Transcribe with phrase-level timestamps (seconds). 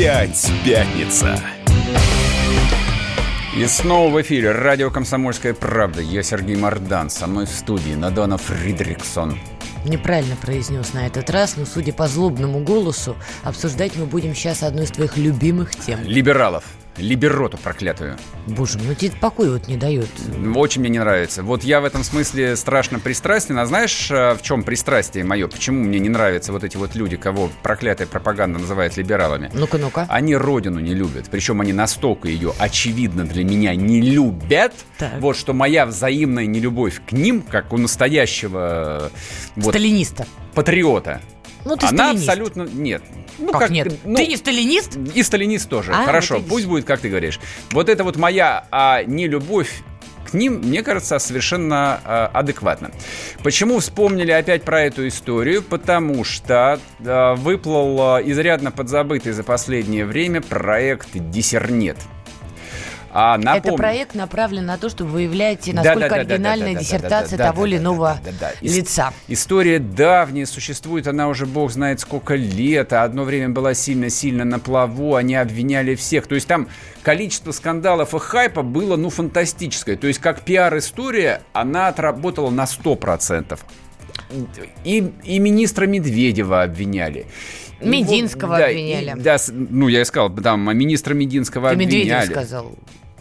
[0.00, 1.38] Опять пятница.
[3.54, 6.00] И снова в эфире радио «Комсомольская правда».
[6.00, 7.10] Я Сергей Мордан.
[7.10, 9.38] Со мной в студии Надана Фридриксон.
[9.84, 14.84] Неправильно произнес на этот раз, но судя по злобному голосу, обсуждать мы будем сейчас одну
[14.84, 16.02] из твоих любимых тем.
[16.02, 16.64] Либералов
[17.00, 18.16] либероту проклятую.
[18.46, 20.08] Боже, ну тебе покой вот не дает.
[20.54, 21.42] Очень мне не нравится.
[21.42, 23.58] Вот я в этом смысле страшно пристрастен.
[23.58, 25.48] А знаешь, э, в чем пристрастие мое?
[25.48, 29.50] Почему мне не нравятся вот эти вот люди, кого проклятая пропаганда называет либералами?
[29.54, 30.06] Ну-ка, ну-ка.
[30.08, 31.28] Они родину не любят.
[31.30, 35.20] Причем они настолько ее, очевидно, для меня не любят, так.
[35.20, 39.10] вот что моя взаимная нелюбовь к ним, как у настоящего...
[39.56, 40.26] Вот, Сталиниста.
[40.54, 41.20] Патриота.
[41.64, 42.28] Ну, ты Она сталинист.
[42.28, 42.62] абсолютно...
[42.62, 43.02] Нет.
[43.38, 43.92] Ну, как, как нет?
[44.04, 44.96] Ну, ты не сталинист?
[45.14, 45.92] И сталинист тоже.
[45.92, 47.40] А, Хорошо, вот пусть будет, как ты говоришь.
[47.70, 49.82] Вот это вот моя а, нелюбовь
[50.30, 52.90] к ним, мне кажется, совершенно э, адекватно.
[53.42, 55.62] Почему вспомнили опять про эту историю?
[55.62, 61.96] Потому что э, выплыл э, изрядно подзабытый за последнее время проект «Диссернет».
[63.12, 63.74] А, напомню...
[63.74, 67.78] Это проект направлен на то, чтобы выявлять, насколько да, да, оригинальная да, диссертация того или
[67.78, 68.18] иного
[68.60, 69.12] лица.
[69.28, 74.58] История давняя, существует она уже бог знает сколько лет, а одно время была сильно-сильно на
[74.58, 76.26] плаву, они обвиняли всех.
[76.26, 76.68] То есть там
[77.02, 79.96] количество скандалов и хайпа было, ну, фантастическое.
[79.96, 83.58] То есть как пиар-история, она отработала на 100%.
[84.84, 87.26] И, и министра Медведева обвиняли.
[87.80, 89.14] Мединского вот, обвиняли.
[89.16, 92.04] Да, и, да, ну, я сказал, там, Министра Мединского Ты обвиняли.
[92.04, 92.74] Медведев сказал.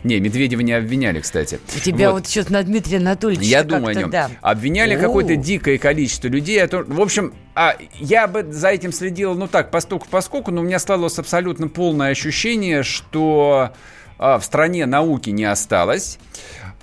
[0.04, 1.60] Не, Медведева не обвиняли, кстати.
[1.76, 4.10] У тебя вот, вот сейчас на Дмитрия Анатольевича Я думаю о нем.
[4.10, 4.32] Да.
[4.42, 6.64] Обвиняли какое-то дикое количество людей.
[6.64, 10.62] А в общем, а я бы за этим следил, ну так, постук в поскольку, но
[10.62, 13.74] у меня сложилось абсолютно полное ощущение, что
[14.18, 16.18] а, в стране науки не осталось.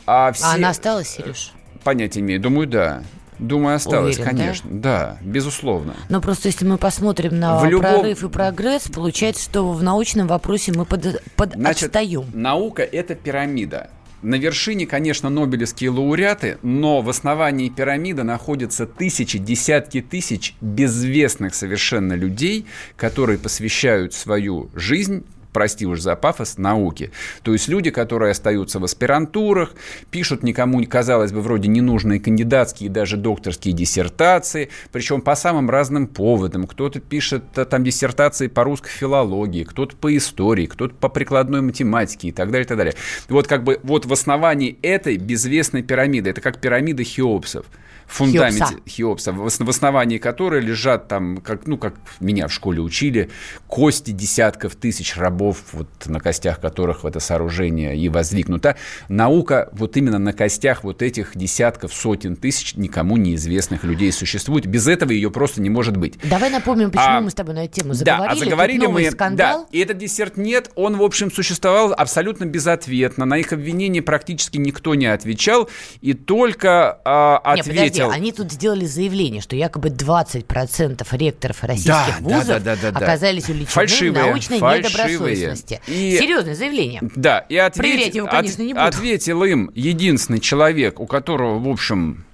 [0.06, 0.44] А, все...
[0.44, 1.52] а она осталась, Сереж?
[1.84, 2.40] Понятия имею.
[2.40, 3.02] Думаю, да.
[3.38, 4.70] Думаю, осталось, Уверен, конечно.
[4.70, 4.98] Да?
[4.98, 5.94] да, безусловно.
[6.08, 8.00] Но просто если мы посмотрим на в любом...
[8.00, 12.24] прорыв и прогресс, получается, что в научном вопросе мы под, под Значит, отстаем.
[12.32, 13.90] Наука– это пирамида.
[14.22, 22.14] На вершине, конечно, нобелевские лауреаты, но в основании пирамиды находятся тысячи, десятки тысяч безвестных совершенно
[22.14, 25.24] людей, которые посвящают свою жизнь
[25.56, 27.12] прости уж за пафос, науки.
[27.42, 29.72] То есть люди, которые остаются в аспирантурах,
[30.10, 36.66] пишут никому, казалось бы, вроде ненужные кандидатские, даже докторские диссертации, причем по самым разным поводам.
[36.66, 42.28] Кто-то пишет э, там диссертации по русской филологии, кто-то по истории, кто-то по прикладной математике
[42.28, 42.94] и так далее, и так далее.
[43.30, 47.64] Вот как бы вот в основании этой безвестной пирамиды, это как пирамида Хеопсов–
[48.06, 53.30] фундаменте Хеопса, Хеопса в основании которой лежат там, как, ну, как меня в школе учили,
[53.66, 58.76] кости десятков тысяч рабов, вот на костях которых это сооружение и воздвигнуто.
[59.08, 64.66] Наука вот именно на костях вот этих десятков, сотен тысяч никому неизвестных людей существует.
[64.66, 66.18] Без этого ее просто не может быть.
[66.24, 68.26] Давай напомним, почему а, мы с тобой на эту тему заговорили.
[68.26, 69.10] Да, а заговорили мы...
[69.10, 69.62] Скандал.
[69.62, 73.24] Да, и этот десерт нет, он, в общем, существовал абсолютно безответно.
[73.24, 75.68] На их обвинения практически никто не отвечал,
[76.00, 78.10] и только а, ответил хотел...
[78.10, 82.98] они тут сделали заявление, что якобы 20% ректоров российских да, вузов да, да, да, да,
[82.98, 84.90] оказались увлечены фальшивые, в научной фальшивые.
[84.90, 85.80] недобросовестности.
[85.86, 86.16] И...
[86.18, 87.00] Серьезное заявление.
[87.14, 87.86] Да, и ответ...
[87.86, 88.66] Проверять его, конечно, от...
[88.66, 88.86] не буду.
[88.86, 92.24] ответил им единственный человек, у которого, в общем,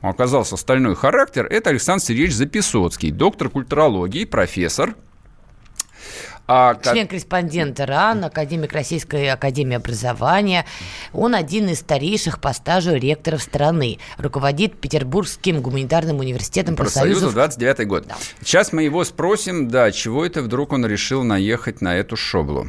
[0.00, 4.94] оказался стальной характер, это Александр Сергеевич Записоцкий, доктор культурологии, профессор,
[6.52, 10.66] а, Член-корреспондент РАН, академик Российской Академии Образования.
[11.12, 13.98] Он один из старейших по стажу ректоров страны.
[14.18, 17.34] Руководит Петербургским гуманитарным университетом профсоюзов.
[17.34, 18.06] 29 год.
[18.08, 18.16] Да.
[18.42, 22.68] Сейчас мы его спросим, да, чего это вдруг он решил наехать на эту шоблу.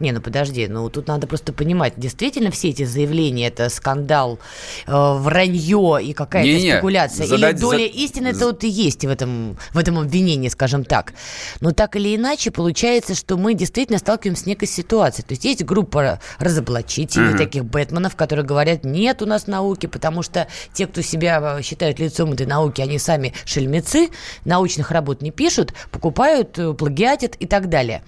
[0.00, 4.38] Не, ну подожди, ну тут надо просто понимать, действительно все эти заявления это скандал,
[4.86, 7.84] э, вранье и какая-то не, не, спекуляция, задать, или доля за...
[7.84, 8.46] истины за...
[8.46, 11.12] тут и есть в этом, в этом обвинении, скажем так.
[11.60, 15.26] Но так или иначе получается, что мы действительно сталкиваемся с некой ситуацией.
[15.26, 17.38] То есть есть группа разоблачителей, uh-huh.
[17.38, 21.98] таких бэтменов, которые говорят, нет у нас науки, потому что те, кто себя э, считают
[21.98, 24.10] лицом этой науки, они сами шельмецы,
[24.44, 28.02] научных работ не пишут, покупают, э, плагиатят и так далее.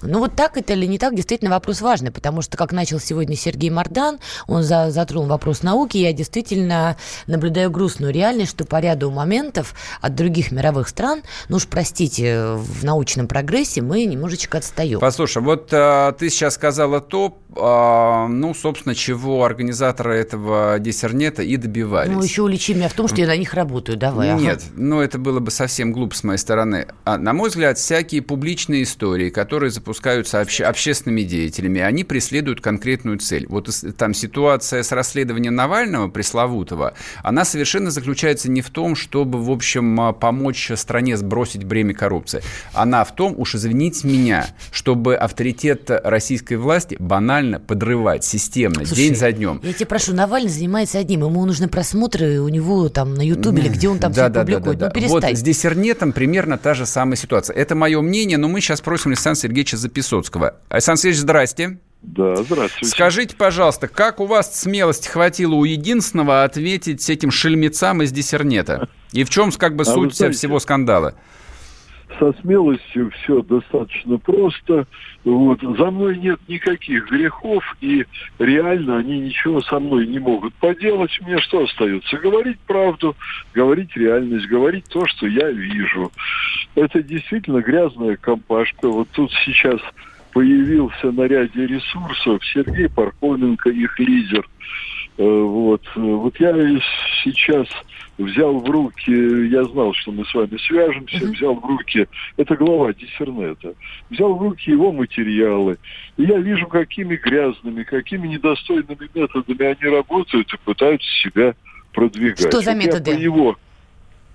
[0.00, 3.36] Ну вот так это или не так, действительно вопрос важный, потому что, как начал сегодня
[3.36, 6.96] Сергей Мардан, он за, затронул вопрос науки, я действительно
[7.26, 12.84] наблюдаю грустную реальность, что по ряду моментов от других мировых стран, ну уж простите, в
[12.84, 15.00] научном прогрессе мы немножечко отстаем.
[15.00, 21.56] Послушай, вот а, ты сейчас сказала то, а, ну, собственно, чего организаторы этого диссернета и
[21.56, 22.10] добивались.
[22.10, 24.34] Ну, еще уличи меня в том, что я на них работаю, давай.
[24.34, 24.72] Нет, ага.
[24.76, 26.86] ну, это было бы совсем глупо с моей стороны.
[27.04, 33.18] А, на мой взгляд, всякие публичные истории, которые запускаются обще- общественными деятелями, они преследуют конкретную
[33.18, 33.46] цель.
[33.48, 33.68] Вот
[33.98, 36.94] там ситуация с расследованием Навального, пресловутого,
[37.24, 42.42] она совершенно заключается не в том, чтобы, в общем, а, помочь стране сбросить бремя коррупции.
[42.72, 49.16] Она в том, уж извините меня, чтобы авторитет российской власти банально подрывать системно, Слушай, день
[49.16, 49.60] за днем.
[49.64, 53.68] Я тебя прошу, Навальный занимается одним, ему нужны просмотры у него там на Ютубе или
[53.68, 54.78] где он там да, все да, публикует.
[54.78, 54.94] Да, да, да.
[54.94, 55.32] Ну, перестань.
[55.32, 57.56] Вот с диссернетом примерно та же самая ситуация.
[57.56, 60.56] Это мое мнение, но мы сейчас просим Александра Сергеевича Записоцкого.
[60.68, 61.78] Александр Сергеевич, здрасте.
[62.02, 62.86] Да, здравствуйте.
[62.86, 68.88] Скажите, пожалуйста, как у вас смелости хватило у единственного ответить этим шельмецам из диссернета?
[69.12, 71.14] И в чем как бы а суть знаете, всего скандала?
[72.18, 74.86] Со смелостью все достаточно просто.
[75.24, 75.60] Вот.
[75.60, 78.04] За мной нет никаких грехов, и
[78.38, 81.10] реально они ничего со мной не могут поделать.
[81.22, 82.16] Мне что остается?
[82.18, 83.16] Говорить правду,
[83.54, 86.10] говорить реальность, говорить то, что я вижу.
[86.74, 88.88] Это действительно грязная компашка.
[88.88, 89.80] Вот тут сейчас
[90.32, 94.48] появился на ряде ресурсов Сергей Пархоменко, их лидер.
[95.22, 95.82] Э, вот.
[95.94, 96.52] Вот я
[97.22, 97.68] сейчас
[98.18, 99.12] взял в руки,
[99.48, 101.32] я знал, что мы с вами свяжемся, mm-hmm.
[101.32, 103.74] взял в руки, это глава диссернета,
[104.10, 105.78] взял в руки его материалы.
[106.16, 111.54] И я вижу, какими грязными, какими недостойными методами они работают и пытаются себя
[111.92, 112.40] продвигать.
[112.40, 113.10] Что за методы?
[113.12, 113.58] Я по его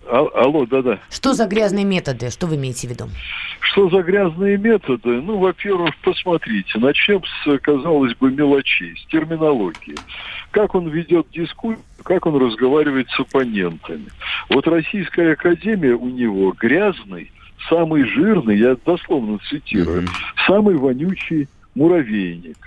[0.09, 0.99] Алло, да-да.
[1.09, 2.29] Что за грязные методы?
[2.29, 3.09] Что вы имеете в виду?
[3.59, 5.21] Что за грязные методы?
[5.21, 6.79] Ну, во-первых, посмотрите.
[6.79, 9.95] Начнем с, казалось бы, мелочей, с терминологии.
[10.51, 14.07] Как он ведет дискуссию, как он разговаривает с оппонентами.
[14.49, 17.31] Вот Российская Академия у него грязный,
[17.69, 20.09] самый жирный, я дословно цитирую, mm-hmm.
[20.47, 22.57] самый вонючий муравейник.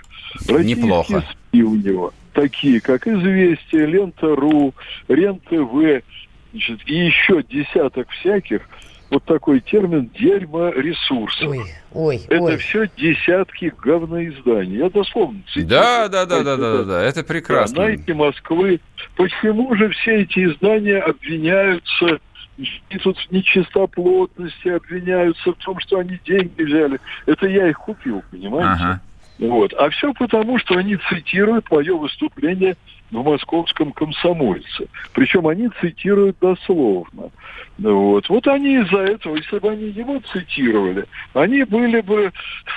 [0.47, 1.23] Российские Неплохо.
[1.51, 4.73] СМИ у него такие, как «Известия», «Лента.ру»,
[5.07, 6.03] «Рен-ТВ»,
[6.51, 8.61] Значит, и еще десяток всяких,
[9.09, 11.49] вот такой термин дерьмо ресурсов.
[11.49, 11.59] Ой,
[11.91, 12.57] ой, это ой.
[12.57, 14.77] все десятки говноизданий.
[14.77, 15.69] Я дословно цитирую.
[15.69, 17.83] Да, да, да, да, да, да, да, это прекрасно.
[17.83, 18.79] Найти Москвы.
[19.17, 22.19] Почему же все эти издания обвиняются
[22.57, 26.99] и тут в нечистоплотности обвиняются в том, что они деньги взяли.
[27.25, 28.83] Это я их купил, понимаете?
[28.83, 29.01] Ага.
[29.41, 29.73] Вот.
[29.73, 32.75] А все потому, что они цитируют мое выступление
[33.09, 34.87] в московском комсомольце.
[35.13, 37.31] Причем они цитируют дословно.
[37.79, 38.29] Вот.
[38.29, 42.31] вот они из-за этого, если бы они его цитировали, они были бы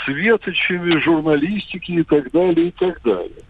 [0.07, 3.43] светочами журналистики и так далее, и так далее.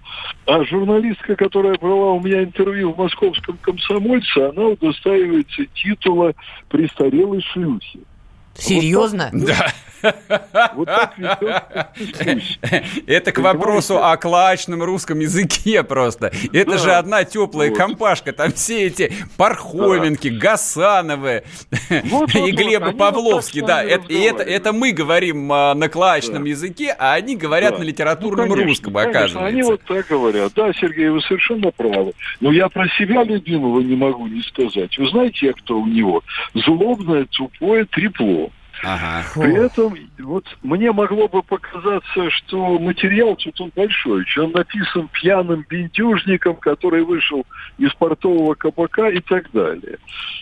[0.46, 6.34] А журналистка, которая брала у меня интервью в московском комсомольце, она удостаивается титула
[6.68, 8.00] престарелой шлюхи.
[8.58, 9.30] Серьезно?
[10.74, 11.90] Вот да.
[13.06, 16.32] Это к вопросу о клачном русском языке просто.
[16.52, 18.32] Это же одна теплая компашка.
[18.32, 21.44] Там все эти Пархоменки, Гасановы
[21.90, 23.62] и Глеб Павловский.
[23.62, 28.96] Да, это мы говорим а, на клачном языке, а они говорят на литературном ну, русском,
[28.96, 29.44] оказывается.
[29.44, 30.52] Они вот так говорят.
[30.54, 32.12] Да, Сергей, вы совершенно правы.
[32.40, 34.96] Но я про себя любимого не могу не сказать.
[34.98, 36.22] Вы знаете, я кто у него?
[36.54, 38.43] Злобное, тупое трепло.
[38.84, 39.24] Ага.
[39.34, 45.08] При этом вот мне могло бы показаться, что материал тут он большой, что он написан
[45.12, 47.44] пьяным бендюжником, который вышел
[47.78, 49.98] из портового кабака и так далее.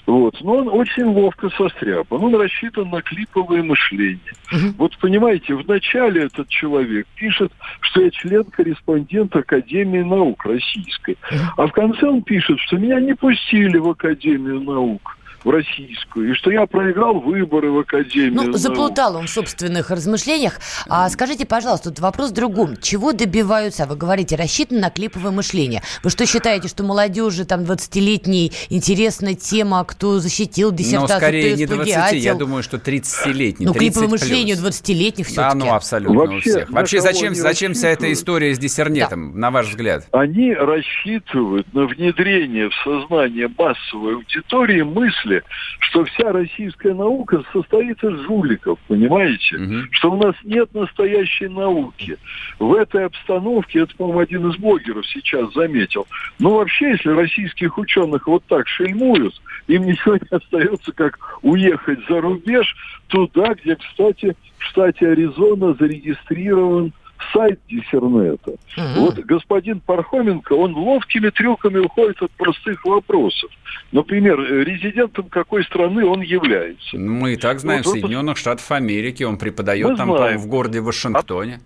[0.07, 0.37] Вот.
[0.41, 2.23] Но он очень ловко состряпан.
[2.23, 4.21] Он рассчитан на клиповое мышление.
[4.53, 4.75] Угу.
[4.79, 11.17] Вот понимаете, вначале этот человек пишет, что я член-корреспондент Академии наук российской.
[11.57, 16.35] А в конце он пишет, что меня не пустили в Академию наук в российскую, и
[16.35, 18.33] что я проиграл выборы в Академию.
[18.33, 20.61] Ну, заплутал он в собственных размышлениях.
[20.89, 22.77] А скажите, пожалуйста, тут вопрос в другом.
[22.77, 25.83] Чего добиваются, вы говорите, рассчитано на клиповое мышление?
[26.03, 31.67] Вы что считаете, что молодежи, там, 20-летней, интересная тема, кто защитил диссертацию, Но скорее не
[31.67, 35.59] 20, я думаю, что 30-летний, Ну, клиповое мышление 20-летних все-таки.
[35.59, 36.71] Да, ну, абсолютно Вообще, у всех.
[36.71, 39.39] Вообще, зачем, зачем вся эта история с диссернетом, да.
[39.39, 40.07] на ваш взгляд?
[40.13, 45.43] Они рассчитывают на внедрение в сознание массовой аудитории мысли, смысле,
[45.81, 49.57] что вся российская наука состоит из жуликов, понимаете?
[49.57, 49.75] Угу.
[49.91, 52.19] Что у нас нет настоящей науки.
[52.59, 56.07] В этой обстановке, это, по-моему, один из блогеров сейчас заметил,
[56.39, 59.35] ну вообще, если российских ученых вот так шельмуют,
[59.69, 62.75] им ничего не остается, как уехать за рубеж
[63.09, 66.93] туда, где, кстати, в штате Аризона зарегистрирован
[67.33, 68.53] сайт Диссернета.
[68.77, 69.01] Угу.
[69.01, 73.51] Вот господин Пархоменко, он ловкими трюками уходит от простых вопросов.
[73.93, 76.97] Например, резидентом какой страны он является.
[76.97, 80.39] Мы и так знаем, вот, Соединенных Штатов Америки, он преподает там, знаем.
[80.39, 81.61] в городе Вашингтоне.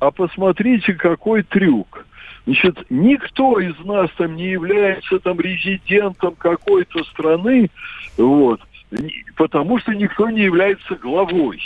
[0.00, 2.04] А, а посмотрите, какой трюк.
[2.48, 7.70] Значит, никто из нас там не является там резидентом какой-то страны,
[8.16, 8.60] вот,
[9.36, 11.60] потому что никто не является главой.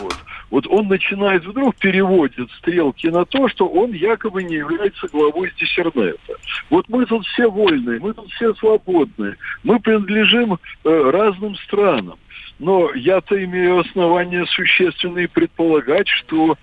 [0.00, 0.16] Вот.
[0.50, 6.34] вот он начинает вдруг переводит стрелки на то, что он якобы не является главой диссернета.
[6.70, 12.18] Вот мы тут все вольные, мы тут все свободные, мы принадлежим э, разным странам.
[12.58, 16.56] Но я-то имею основания существенные предполагать, что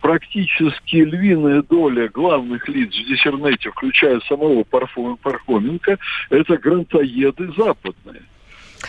[0.00, 5.98] практически львиная доля главных лиц в диссернете, включая самого Пархоменко,
[6.30, 8.22] это грантоеды западные.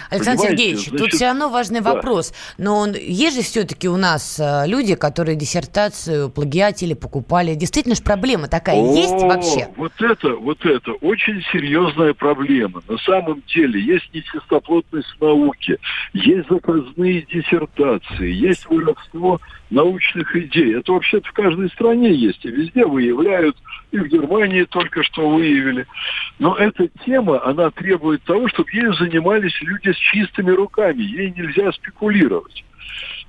[0.10, 0.48] Александр Понимаете?
[0.48, 1.94] Сергеевич, Значит, тут все равно важный да.
[1.94, 2.34] вопрос.
[2.58, 7.56] Но он, есть же все-таки у нас э, люди, которые диссертацию плагиатели, покупали.
[7.56, 9.68] Действительно же проблема такая О, есть вообще?
[9.78, 12.82] Вот это, вот это очень серьезная проблема.
[12.88, 15.78] На самом деле есть нечистоплотность науки,
[16.14, 20.76] есть заказные диссертации, есть воровство научных идей.
[20.76, 23.56] Это вообще-то в каждой стране есть, и везде выявляют,
[23.92, 25.86] и в Германии только что выявили.
[26.40, 31.72] Но эта тема, она требует того, чтобы ею занимались люди с чистыми руками, ей нельзя
[31.72, 32.64] спекулировать.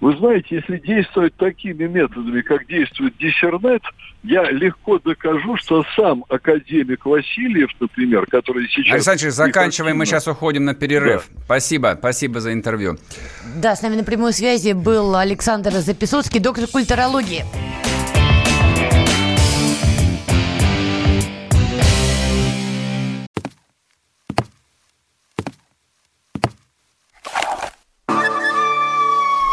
[0.00, 3.83] Вы знаете, если действовать такими методами, как действует Диссернет,
[4.23, 8.95] я легко докажу, что сам академик Васильев, например, который сейчас...
[8.95, 11.28] Александр заканчиваем, мы сейчас уходим на перерыв.
[11.30, 11.42] Да.
[11.45, 12.97] Спасибо, спасибо за интервью.
[13.57, 17.45] Да, с нами на прямой связи был Александр Записоцкий, доктор культурологии.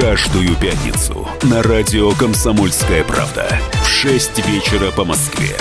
[0.00, 3.48] Каждую пятницу на радио «Комсомольская правда»
[3.82, 5.56] в 6 вечера по Москве.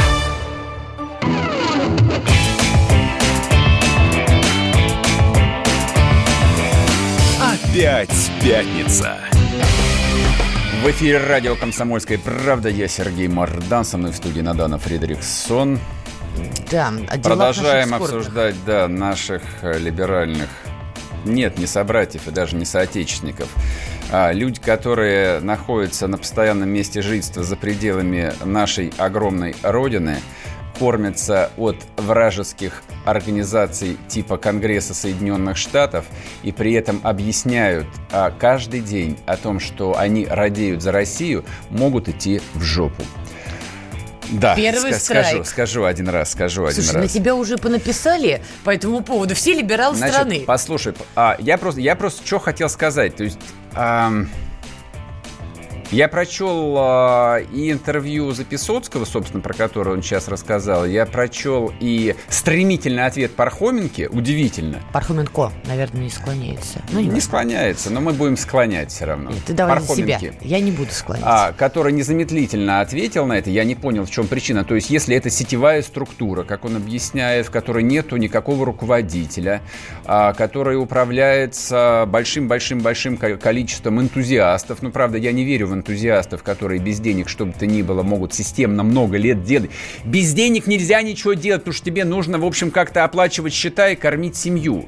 [7.41, 9.17] Опять пятница.
[10.83, 12.69] В эфире радио «Комсомольская правда».
[12.69, 15.79] Я Сергей Мардан, со мной в студии Надана Фредериксон.
[16.69, 20.47] Да, Продолжаем обсуждать да, наших э, либеральных
[21.27, 23.49] нет, не собратьев и даже не соотечественников.
[24.11, 30.17] А люди, которые находятся на постоянном месте жительства за пределами нашей огромной родины,
[30.79, 36.05] кормятся от вражеских организаций типа Конгресса Соединенных Штатов
[36.43, 42.09] и при этом объясняют а, каждый день о том, что они радеют за Россию, могут
[42.09, 43.03] идти в жопу.
[44.29, 45.27] Да, Первый ска- страйк.
[45.27, 47.03] скажу, скажу один раз, скажу Слушай, один раз.
[47.03, 50.43] на тебя уже понаписали по этому поводу все либералы Значит, страны.
[50.45, 53.37] Послушай, а, я просто, я просто что хотел сказать, то есть.
[53.73, 54.29] Ам...
[55.91, 60.85] Я прочел э, и интервью Записоцкого, собственно, про которое он сейчас рассказал.
[60.85, 64.09] Я прочел и стремительный ответ Пархоменки.
[64.11, 64.81] Удивительно.
[64.91, 66.81] Пархоменко, наверное, не склоняется.
[66.91, 69.31] Ну, не, не склоняется, но мы будем склонять все равно.
[69.31, 70.19] Нет, ты давай за себя.
[70.41, 71.23] Я не буду склонять.
[71.25, 73.49] А, который незамедлительно ответил на это.
[73.49, 74.65] Я не понял, в чем причина.
[74.65, 79.61] То есть, если это сетевая структура, как он объясняет, в которой нету никакого руководителя,
[80.05, 84.81] а, который управляется большим-большим-большим количеством энтузиастов.
[84.81, 88.03] Ну, правда, я не верю в энтузиастов, которые без денег, что бы то ни было,
[88.03, 89.71] могут системно много лет делать.
[90.03, 93.95] Без денег нельзя ничего делать, потому что тебе нужно, в общем, как-то оплачивать счета и
[93.95, 94.85] кормить семью.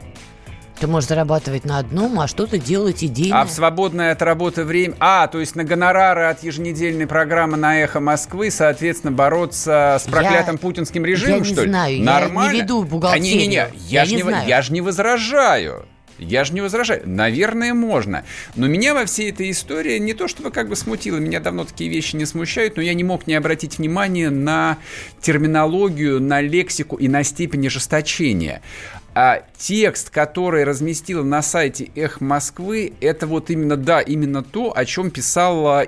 [0.80, 3.42] Ты можешь зарабатывать на одном, а что-то делать идейно.
[3.42, 4.96] А в свободное от работы время...
[5.00, 10.56] А, то есть на гонорары от еженедельной программы на «Эхо Москвы», соответственно, бороться с проклятым
[10.56, 10.60] я...
[10.60, 11.72] путинским режимом, я что ли?
[11.72, 12.48] Я не знаю, Нормально?
[12.48, 13.24] я не веду бухгалтерию.
[13.24, 15.86] А, не, не, не, я, я, не, не я же не возражаю.
[16.20, 17.02] Я же не возражаю.
[17.06, 18.24] Наверное, можно.
[18.56, 21.90] Но меня во всей этой истории не то чтобы как бы смутило, меня давно такие
[21.90, 24.78] вещи не смущают, но я не мог не обратить внимание на
[25.22, 28.62] терминологию, на лексику и на степень ожесточения.
[29.16, 34.86] А текст, который разместил на сайте Эх Москвы, это вот именно, да, именно то, о
[34.86, 35.88] чем писала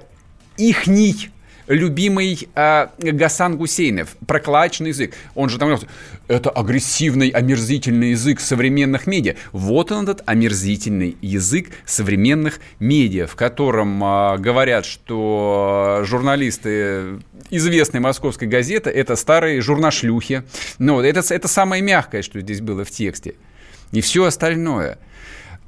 [0.57, 1.30] ихний
[1.67, 5.13] любимый э, Гасан Гусейнов, прокладочный язык.
[5.35, 5.77] Он же там
[6.27, 9.35] это агрессивный, омерзительный язык современных медиа.
[9.51, 18.47] Вот он этот омерзительный язык современных медиа, в котором э, говорят, что журналисты известной московской
[18.47, 20.43] газеты это старые журнашлюхи.
[20.79, 23.35] Ну, это, это самое мягкое, что здесь было в тексте.
[23.91, 24.97] И все остальное.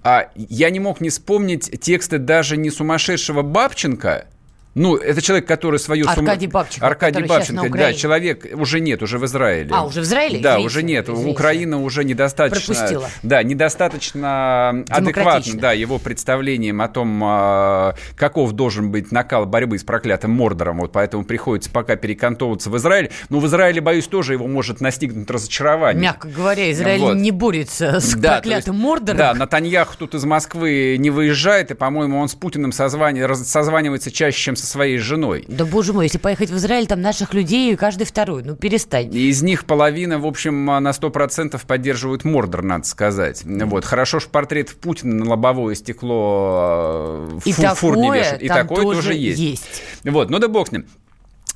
[0.03, 4.27] А я не мог не вспомнить тексты даже не сумасшедшего Бабченко,
[4.75, 6.07] ну, это человек, который свою...
[6.07, 6.85] Аркадий Бабченко.
[6.85, 9.69] Аркадий Бабченко, да, человек уже нет, уже в Израиле.
[9.71, 10.39] А, уже в Израиле?
[10.39, 11.09] Да, извините, уже нет.
[11.09, 11.31] Извините.
[11.31, 12.73] Украина уже недостаточно...
[12.73, 13.09] Пропустила.
[13.21, 19.83] Да, недостаточно адекватно, да, его представлением о том, а, каков должен быть накал борьбы с
[19.83, 20.79] проклятым Мордором.
[20.79, 23.11] Вот поэтому приходится пока перекантовываться в Израиль.
[23.29, 26.01] Но в Израиле, боюсь, тоже его может настигнуть разочарование.
[26.01, 27.15] Мягко говоря, Израиль вот.
[27.15, 29.17] не борется с да, проклятым есть, Мордором.
[29.17, 34.55] Да, Натаньяху тут из Москвы не выезжает, и, по-моему, он с Путиным созванивается чаще, чем
[34.63, 35.43] со своей женой.
[35.47, 39.13] Да боже мой, если поехать в Израиль, там наших людей каждый второй, ну перестань.
[39.13, 43.43] И из них половина, в общем, на 100% поддерживают Мордор, надо сказать.
[43.43, 48.41] Вот, хорошо, что портрет Путина на лобовое стекло и фу, такое, фур не вешает.
[48.41, 49.39] И такое тоже, тоже есть.
[49.39, 49.83] есть.
[50.05, 50.85] Вот, ну да бог с ним.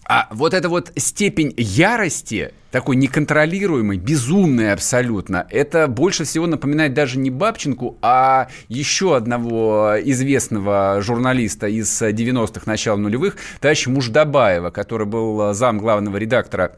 [0.10, 7.20] А вот эта вот степень ярости, такой неконтролируемой, безумной абсолютно, это больше всего напоминает даже
[7.20, 15.54] не Бабченку, а еще одного известного журналиста из 90-х, начала нулевых, товарища Муждабаева, который был
[15.54, 16.78] зам главного редактора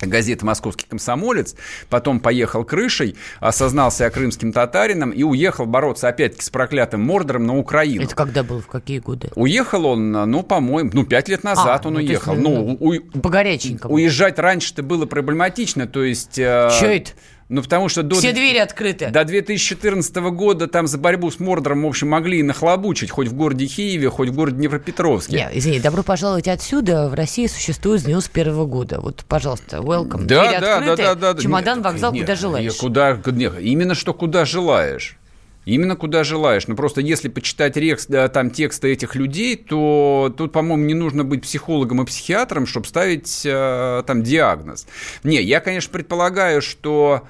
[0.00, 1.54] газеты «Московский комсомолец»,
[1.88, 8.04] потом поехал крышей, осознался крымским татарином и уехал бороться опять-таки с проклятым Мордором на Украину.
[8.04, 9.30] Это когда был, в какие годы?
[9.34, 12.32] Уехал он, ну, по-моему, ну, пять лет назад а, он ну, уехал.
[12.32, 13.94] Есть, ну, у, по горяченькому.
[13.94, 16.38] Уезжать раньше-то было проблематично, то есть...
[16.38, 17.10] Э, Че это?
[17.48, 18.16] Ну, потому что до...
[18.16, 19.08] Все двери открыты.
[19.08, 23.34] До 2014 года там за борьбу с Мордором, в общем, могли и нахлобучить, хоть в
[23.34, 25.36] городе Киеве, хоть в городе Днепропетровске.
[25.36, 27.08] Нет, извини, добро пожаловать отсюда.
[27.08, 29.00] В России существует с 91 года.
[29.00, 30.24] Вот, пожалуйста, welcome.
[30.24, 31.42] Да, двери да, открыты, да, да, да.
[31.42, 32.72] Чемодан, нет, вокзал, нет, куда желаешь.
[32.72, 35.18] Нет, куда, нет, именно что куда желаешь.
[35.64, 36.66] Именно куда желаешь.
[36.66, 41.24] Но просто если почитать рекс, да, там тексты этих людей, то тут, по-моему, не нужно
[41.24, 44.86] быть психологом и психиатром, чтобы ставить э, там диагноз.
[45.22, 47.26] Не, я, конечно, предполагаю, что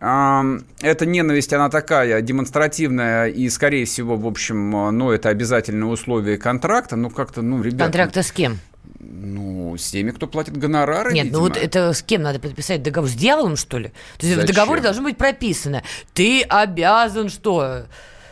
[0.00, 6.94] эта ненависть, она такая демонстративная и, скорее всего, в общем, ну, это обязательное условие контракта.
[6.94, 7.84] Ну, как-то, ну, ребята...
[7.84, 8.60] Контракта с кем?
[9.00, 11.38] Ну, с теми, кто платит гонорары, Нет, видимо.
[11.42, 13.08] ну вот это с кем надо подписать договор?
[13.08, 13.88] С дьяволом, что ли?
[14.18, 14.44] То есть Зачем?
[14.44, 15.84] в договоре должно быть прописано.
[16.14, 17.86] Ты обязан что?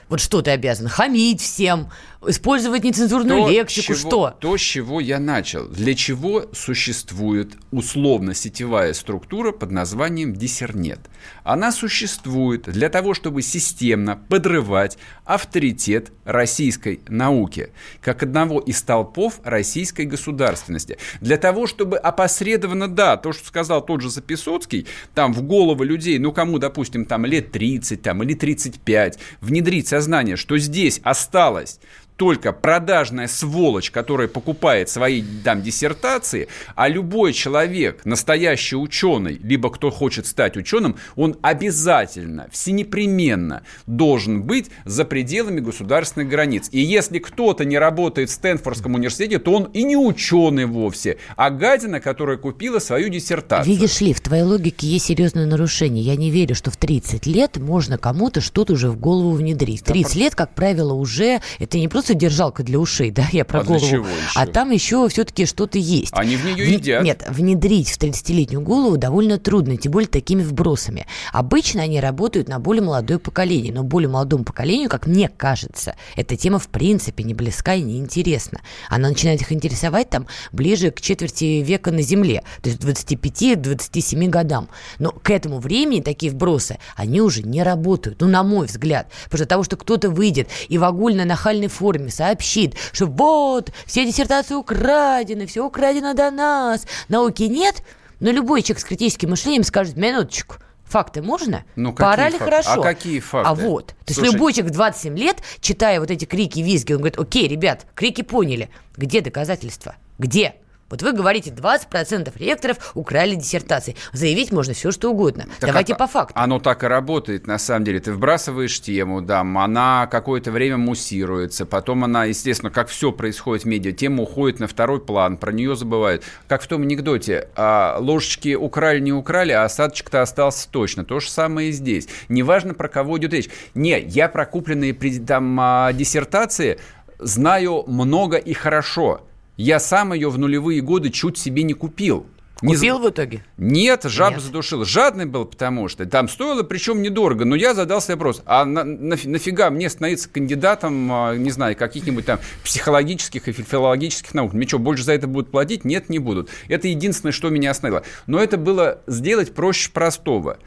[0.09, 0.89] Вот что ты обязан?
[0.89, 1.91] Хамить всем,
[2.27, 4.37] использовать нецензурную то, лексику, чего, что?
[4.41, 5.69] То, с чего я начал.
[5.69, 11.01] Для чего существует условно-сетевая структура под названием диссернет?
[11.45, 20.07] Она существует для того, чтобы системно подрывать авторитет российской науки, как одного из толпов российской
[20.07, 20.99] государственности.
[21.21, 26.19] Для того, чтобы опосредованно, да, то, что сказал тот же Записоцкий, там в головы людей,
[26.19, 31.79] ну кому, допустим, там лет 30 там, или 35, внедрить сознание, что здесь осталось
[32.17, 39.91] только продажная сволочь, которая покупает свои там диссертации, а любой человек, настоящий ученый, либо кто
[39.91, 46.69] хочет стать ученым, он обязательно, всенепременно должен быть за пределами государственных границ.
[46.73, 51.51] И если кто-то не работает в Стэнфордском университете, то он и не ученый вовсе, а
[51.51, 53.73] гадина, которая купила свою диссертацию.
[53.73, 56.03] Видишь ли, в твоей логике есть серьезное нарушение.
[56.03, 59.85] Я не верю, что в 30 лет можно кому-то что-то уже в голову внедрить.
[59.85, 63.61] 30 лет, как правило, уже это не просто просто держалка для ушей, да, я про
[63.61, 64.07] а голову.
[64.37, 66.13] А там еще все-таки что-то есть.
[66.13, 66.69] Они в нее в...
[66.69, 67.03] едят.
[67.03, 71.07] Нет, внедрить в 30-летнюю голову довольно трудно, тем более такими вбросами.
[71.33, 76.37] Обычно они работают на более молодое поколение, но более молодому поколению, как мне кажется, эта
[76.37, 78.61] тема в принципе не близка и не интересна.
[78.89, 84.69] Она начинает их интересовать там ближе к четверти века на Земле, то есть 25-27 годам.
[85.01, 89.09] Но к этому времени такие вбросы, они уже не работают, ну, на мой взгляд.
[89.25, 94.05] Потому что того, что кто-то выйдет и в огульно-нахальной форме форме сообщит, что вот, все
[94.05, 97.83] диссертации украдены, все украдено до нас, науки нет,
[98.21, 100.57] но любой человек с критическим мышлением скажет, минуточку,
[100.87, 101.65] Факты можно?
[101.75, 102.81] Ну, Пора ли хорошо?
[102.81, 103.49] А какие факты?
[103.49, 103.89] А вот.
[104.05, 107.49] То есть любой человек в 27 лет, читая вот эти крики, визги, он говорит, окей,
[107.49, 108.71] ребят, крики поняли.
[108.97, 109.97] Где доказательства?
[110.21, 110.55] Где?
[110.89, 113.97] Вот вы говорите, 20% ректоров украли диссертации.
[114.13, 115.47] Заявить можно все, что угодно.
[115.59, 116.35] Так Давайте а, по факту.
[116.37, 117.99] Оно так и работает, на самом деле.
[117.99, 123.67] Ты вбрасываешь тему, да, она какое-то время муссируется, потом она, естественно, как все происходит в
[123.67, 126.23] медиа, тема уходит на второй план, про нее забывают.
[126.47, 131.05] Как в том анекдоте, а, ложечки украли, не украли, а осадочек-то остался точно.
[131.05, 132.09] То же самое и здесь.
[132.29, 133.49] Неважно, про кого идет речь.
[133.75, 134.95] Не, я про купленные
[135.27, 136.79] там а, диссертации
[137.19, 139.23] знаю много и хорошо.
[139.57, 142.27] Я сам ее в нулевые годы чуть себе не купил.
[142.61, 143.07] Купил не...
[143.07, 143.45] в итоге?
[143.59, 144.43] Нет, жаб Нет.
[144.43, 144.85] задушил.
[144.85, 147.45] Жадный был, потому что там стоило, причем недорого.
[147.45, 152.25] Но я задался вопрос, а на, на, нафига мне становиться кандидатом, а, не знаю, каких-нибудь
[152.25, 154.55] там психологических и филологических наук?
[154.55, 155.85] Мне что, больше за это будут платить?
[155.85, 156.49] Нет, не будут.
[156.69, 158.05] Это единственное, что меня остановило.
[158.27, 160.59] Но это было сделать проще простого.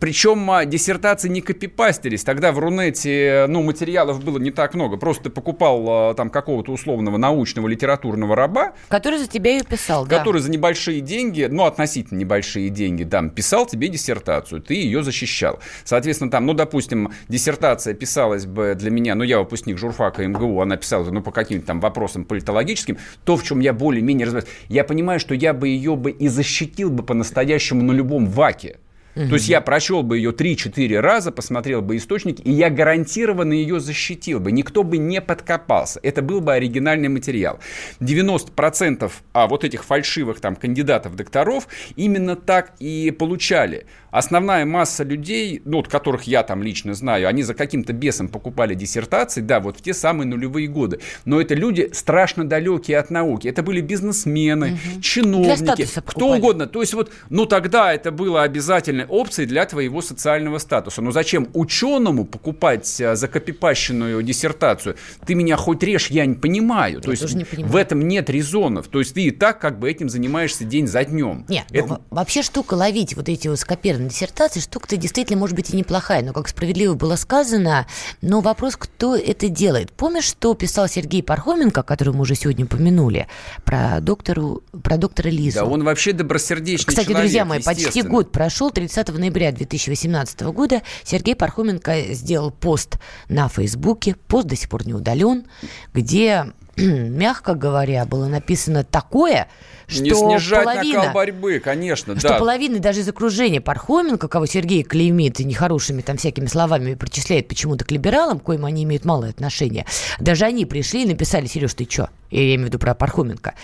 [0.00, 2.24] Причем а, диссертации не копипастились.
[2.24, 4.96] Тогда в Рунете ну, материалов было не так много.
[4.96, 8.72] Просто ты покупал а, там какого-то условного научного литературного раба.
[8.88, 10.18] Который за тебя ее писал, да.
[10.18, 14.62] Который за небольшие деньги, ну, относительно небольшие деньги, там, писал тебе диссертацию.
[14.62, 15.58] Ты ее защищал.
[15.84, 20.76] Соответственно, там, ну, допустим, диссертация писалась бы для меня, ну, я выпускник журфака МГУ, она
[20.76, 24.50] писала, ну, по каким-то там вопросам политологическим, то, в чем я более-менее разбираюсь.
[24.68, 28.78] Я понимаю, что я бы ее бы и защитил бы по-настоящему на любом ваке.
[29.14, 29.28] Угу.
[29.28, 33.80] То есть я прочел бы ее 3-4 раза, посмотрел бы источники, и я гарантированно ее
[33.80, 34.52] защитил бы.
[34.52, 36.00] Никто бы не подкопался.
[36.02, 37.60] Это был бы оригинальный материал.
[38.00, 43.86] 90% а, вот этих фальшивых там кандидатов-докторов именно так и получали.
[44.10, 48.74] Основная масса людей, ну, вот которых я там лично знаю, они за каким-то бесом покупали
[48.74, 51.00] диссертации, да, вот в те самые нулевые годы.
[51.24, 53.48] Но это люди страшно далекие от науки.
[53.48, 55.00] Это были бизнесмены, угу.
[55.00, 56.66] чиновники, кто угодно.
[56.66, 61.02] То есть вот, ну, тогда это было обязательно дополнительной опцией для твоего социального статуса.
[61.02, 64.96] Но зачем ученому покупать э, закопипащенную диссертацию?
[65.26, 66.96] Ты меня хоть режь, я не понимаю.
[66.96, 67.72] Я То есть не понимаю.
[67.72, 68.88] в этом нет резонов.
[68.88, 71.44] То есть ты и так как бы этим занимаешься день за днем.
[71.48, 71.88] Нет, Это...
[71.88, 76.22] ну, вообще штука ловить вот эти вот скопированные диссертации, штука-то действительно может быть и неплохая.
[76.22, 77.86] Но, как справедливо было сказано,
[78.20, 79.92] но вопрос, кто это делает.
[79.92, 83.26] Помнишь, что писал Сергей Пархоменко, которого мы уже сегодня упомянули,
[83.64, 85.60] про, доктору, про доктора Лизу?
[85.60, 90.82] Да, он вообще добросердечный Кстати, человек, друзья мои, почти год прошел, 30 ноября 2018 года
[91.04, 95.46] Сергей Пархоменко сделал пост на Фейсбуке, пост до сих пор не удален,
[95.92, 99.48] где мягко говоря, было написано такое,
[99.92, 102.38] что не снижать половина, накал борьбы, конечно, что да.
[102.38, 107.90] половина даже из окружения Пархоменко, кого Сергей клеймит нехорошими там всякими словами причисляет почему-то к
[107.90, 109.86] либералам, к коим они имеют малое отношение,
[110.20, 112.10] даже они пришли и написали, Сереж, ты что?
[112.30, 113.54] Я имею в виду про Пархоменко.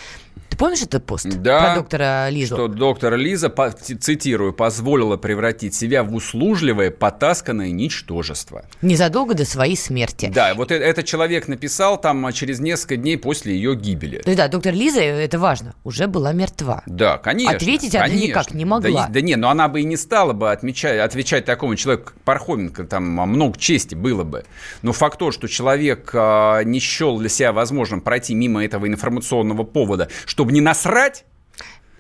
[0.48, 2.54] Ты помнишь этот пост да, про доктора Лизу?
[2.54, 8.64] Что доктор Лиза, цитирую, позволила превратить себя в услужливое, потасканное ничтожество.
[8.80, 10.30] Незадолго до своей смерти.
[10.34, 14.22] Да, вот э, этот человек написал там а, через несколько дней после ее гибели.
[14.24, 16.82] Есть, да, доктор Лиза, это важно, уже была мертва.
[16.86, 17.56] Да, конечно.
[17.56, 18.26] Ответить она конечно.
[18.26, 19.06] никак не могла.
[19.06, 22.14] Да, да не, но она бы и не стала бы отмечать, отвечать такому человеку, как
[22.22, 24.44] Пархоменко, там а, много чести было бы.
[24.82, 29.62] Но факт то, что человек а, не счел для себя возможным пройти мимо этого информационного
[29.62, 31.24] повода, чтобы не насрать,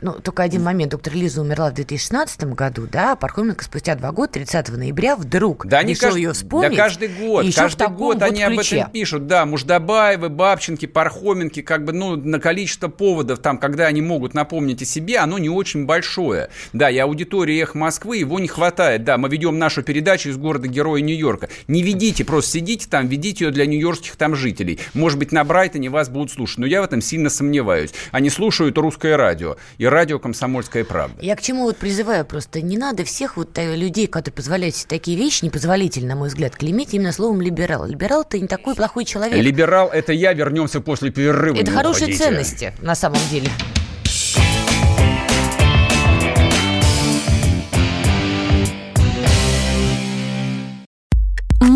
[0.00, 0.92] ну, только один момент.
[0.92, 5.66] Доктор Лиза умерла в 2016 году, да, а Пархоменко спустя два года, 30 ноября, вдруг
[5.66, 6.16] да, решил кажд...
[6.16, 6.70] ее вспомнить.
[6.70, 9.26] Да каждый год, каждый год они об этом пишут.
[9.26, 14.82] Да, Муждабаевы, Бабченки, Пархоменки, как бы, ну, на количество поводов, там, когда они могут напомнить
[14.82, 16.50] о себе, оно не очень большое.
[16.72, 19.04] Да, и аудитории «Эх Москвы» его не хватает.
[19.04, 21.48] Да, мы ведем нашу передачу из города-героя Нью-Йорка.
[21.66, 24.78] Не ведите, просто сидите там, ведите ее для нью-йоркских там жителей.
[24.94, 27.92] Может быть, на Брайтоне вас будут слушать, но я в этом сильно сомневаюсь.
[28.12, 29.56] Они слушают русское радио.
[29.78, 31.16] И радио «Комсомольская правда».
[31.20, 35.16] Я к чему вот призываю просто, не надо всех вот людей, которые позволяют себе такие
[35.16, 37.86] вещи, непозволительно, на мой взгляд, клеймить именно словом «либерал».
[37.86, 39.36] Либерал– это не такой плохой человек.
[39.42, 41.56] Либерал– это я, вернемся после перерыва.
[41.56, 42.24] Это хорошие уходите.
[42.24, 43.50] ценности, на самом деле.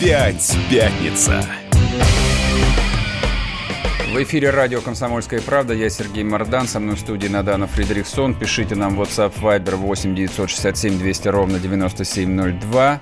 [0.00, 1.44] Опять пятница.
[4.14, 5.74] В эфире радио «Комсомольская правда».
[5.74, 6.66] Я Сергей Мордан.
[6.66, 8.34] Со мной в студии Надана Фредериксон.
[8.34, 13.00] Пишите нам в WhatsApp Viber 8 967 200 ровно 9702.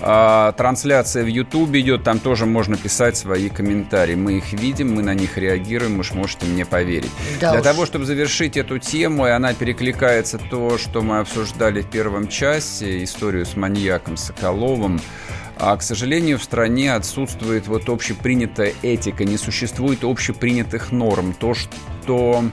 [0.00, 4.16] А, трансляция в YouTube идет, там тоже можно писать свои комментарии.
[4.16, 7.12] Мы их видим, мы на них реагируем, уж можете мне поверить.
[7.40, 7.64] Да Для уж.
[7.64, 13.04] того, чтобы завершить эту тему, и она перекликается то, что мы обсуждали в первом часе,
[13.04, 15.00] историю с маньяком Соколовым,
[15.58, 21.34] а, к сожалению, в стране отсутствует вот общепринятая этика, не существует общепринятых норм.
[21.34, 22.44] То, что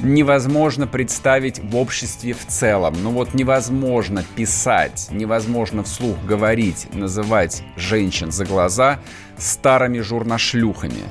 [0.00, 2.94] невозможно представить в обществе в целом.
[3.02, 9.00] Ну вот невозможно писать, невозможно вслух говорить, называть женщин за глаза
[9.38, 11.02] старыми журнашлюхами.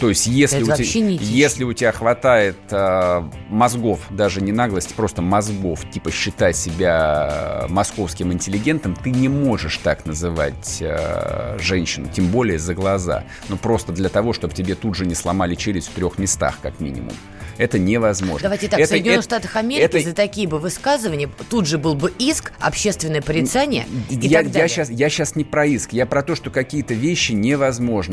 [0.00, 0.84] То есть, если, у, те,
[1.20, 8.32] если у тебя хватает э, мозгов, даже не наглости, просто мозгов, типа считать себя московским
[8.32, 13.24] интеллигентом, ты не можешь так называть э, женщину, тем более за глаза.
[13.48, 16.80] Ну, просто для того, чтобы тебе тут же не сломали челюсть в трех местах, как
[16.80, 17.12] минимум.
[17.58, 18.40] Это невозможно.
[18.42, 21.78] Давайте так, это, в Соединенных это, Штатах Америки это, за такие бы высказывания тут же
[21.78, 24.62] был бы иск, общественное порицание и я, так далее.
[24.62, 27.71] Я сейчас, я сейчас не про иск, я про то, что какие-то вещи невозможно.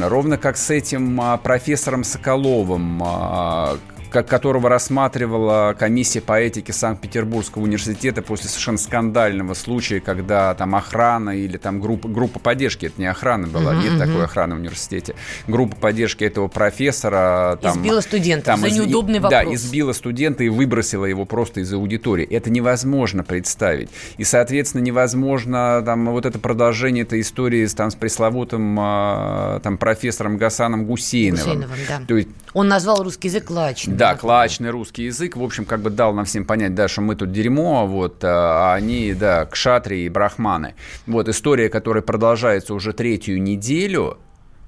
[0.09, 3.77] Ровно как с этим а, профессором Соколовым, а,
[4.09, 11.57] которого рассматривала комиссия по этике Санкт-Петербургского университета после совершенно скандального случая, когда там охрана или
[11.57, 15.15] там группа, группа поддержки, это не охрана была, uh-huh, нет такой охраны в университете,
[15.47, 17.57] группа поддержки этого профессора...
[17.61, 19.43] Там, избила студента там, за неудобный вопрос.
[19.45, 22.25] Да, избила студента и выбросила его просто из аудитории.
[22.25, 23.89] Это невозможно представить.
[24.17, 29.77] И, соответственно, невозможно там вот это продолжение этой истории с, там, с пресловутым а, там,
[29.77, 31.45] профессором Гасаном Гусейновым.
[31.45, 32.01] Гусейновым да.
[32.07, 33.98] То есть, Он назвал русский язык лачным.
[33.99, 37.17] Да, клачный русский язык, в общем, как бы дал нам всем понять, да, что мы
[37.17, 40.75] тут дерьмо, вот, а они, да, кшатри и брахманы.
[41.05, 44.17] Вот, история, которая продолжается уже третью неделю,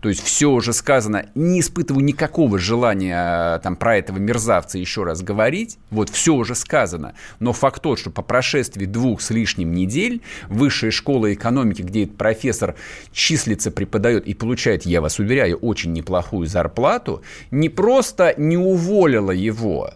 [0.01, 5.21] то есть все уже сказано, не испытываю никакого желания там про этого мерзавца еще раз
[5.21, 10.21] говорить, вот все уже сказано, но факт тот, что по прошествии двух с лишним недель
[10.49, 12.75] высшая школа экономики, где этот профессор
[13.11, 19.91] числится, преподает и получает, я вас уверяю, очень неплохую зарплату, не просто не уволила его,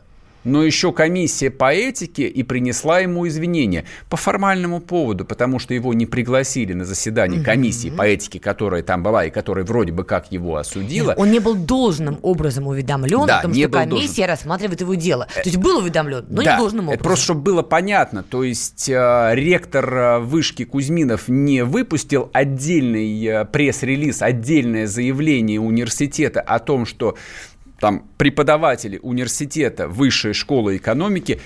[0.45, 5.93] но еще комиссия по этике и принесла ему извинения по формальному поводу, потому что его
[5.93, 10.31] не пригласили на заседание комиссии по этике, которая там была и которая вроде бы как
[10.31, 11.13] его осудила.
[11.17, 14.29] Он не был должным образом уведомлен да, о том, что комиссия должен.
[14.29, 15.27] рассматривает его дело.
[15.33, 16.99] То есть был уведомлен, но да, не должным образом.
[16.99, 18.23] Это просто, чтобы было понятно.
[18.23, 26.41] То есть э, ректор э, вышки Кузьминов не выпустил отдельный э, пресс-релиз, отдельное заявление университета
[26.41, 27.15] о том, что
[27.79, 31.39] там преподаватели университета высшей школы экономики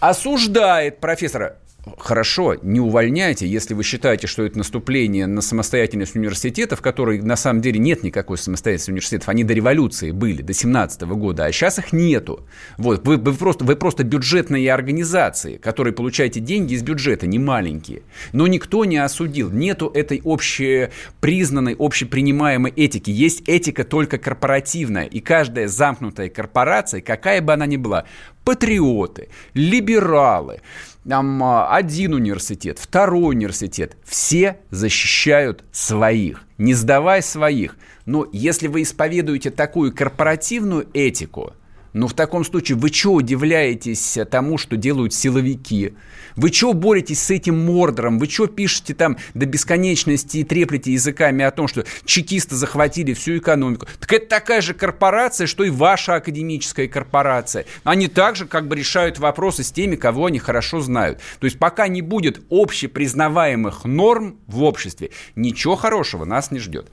[0.00, 1.58] осуждает профессора
[1.98, 7.34] Хорошо, не увольняйте, если вы считаете, что это наступление на самостоятельность университета, в которой на
[7.34, 9.28] самом деле нет никакой самостоятельности университетов.
[9.28, 12.46] Они до революции были, до 17 года, а сейчас их нету.
[12.78, 18.02] Вот, вы, вы, просто, вы просто бюджетные организации, которые получаете деньги из бюджета, не маленькие.
[18.32, 19.50] Но никто не осудил.
[19.50, 23.10] Нету этой общепризнанной, общепринимаемой этики.
[23.10, 25.06] Есть этика только корпоративная.
[25.06, 28.04] И каждая замкнутая корпорация, какая бы она ни была,
[28.44, 30.60] патриоты, либералы,
[31.08, 37.76] там а, один университет, второй университет, все защищают своих, не сдавая своих.
[38.06, 41.54] Но если вы исповедуете такую корпоративную этику,
[41.92, 45.94] ну в таком случае вы что удивляетесь тому, что делают силовики?
[46.36, 48.18] Вы что боретесь с этим мордором?
[48.18, 53.38] Вы что пишете там до бесконечности и треплете языками о том, что чекисты захватили всю
[53.38, 53.86] экономику?
[54.00, 57.66] Так это такая же корпорация, что и ваша академическая корпорация.
[57.84, 61.18] Они также как бы решают вопросы с теми, кого они хорошо знают.
[61.38, 66.90] То есть пока не будет общепризнаваемых норм в обществе, ничего хорошего нас не ждет.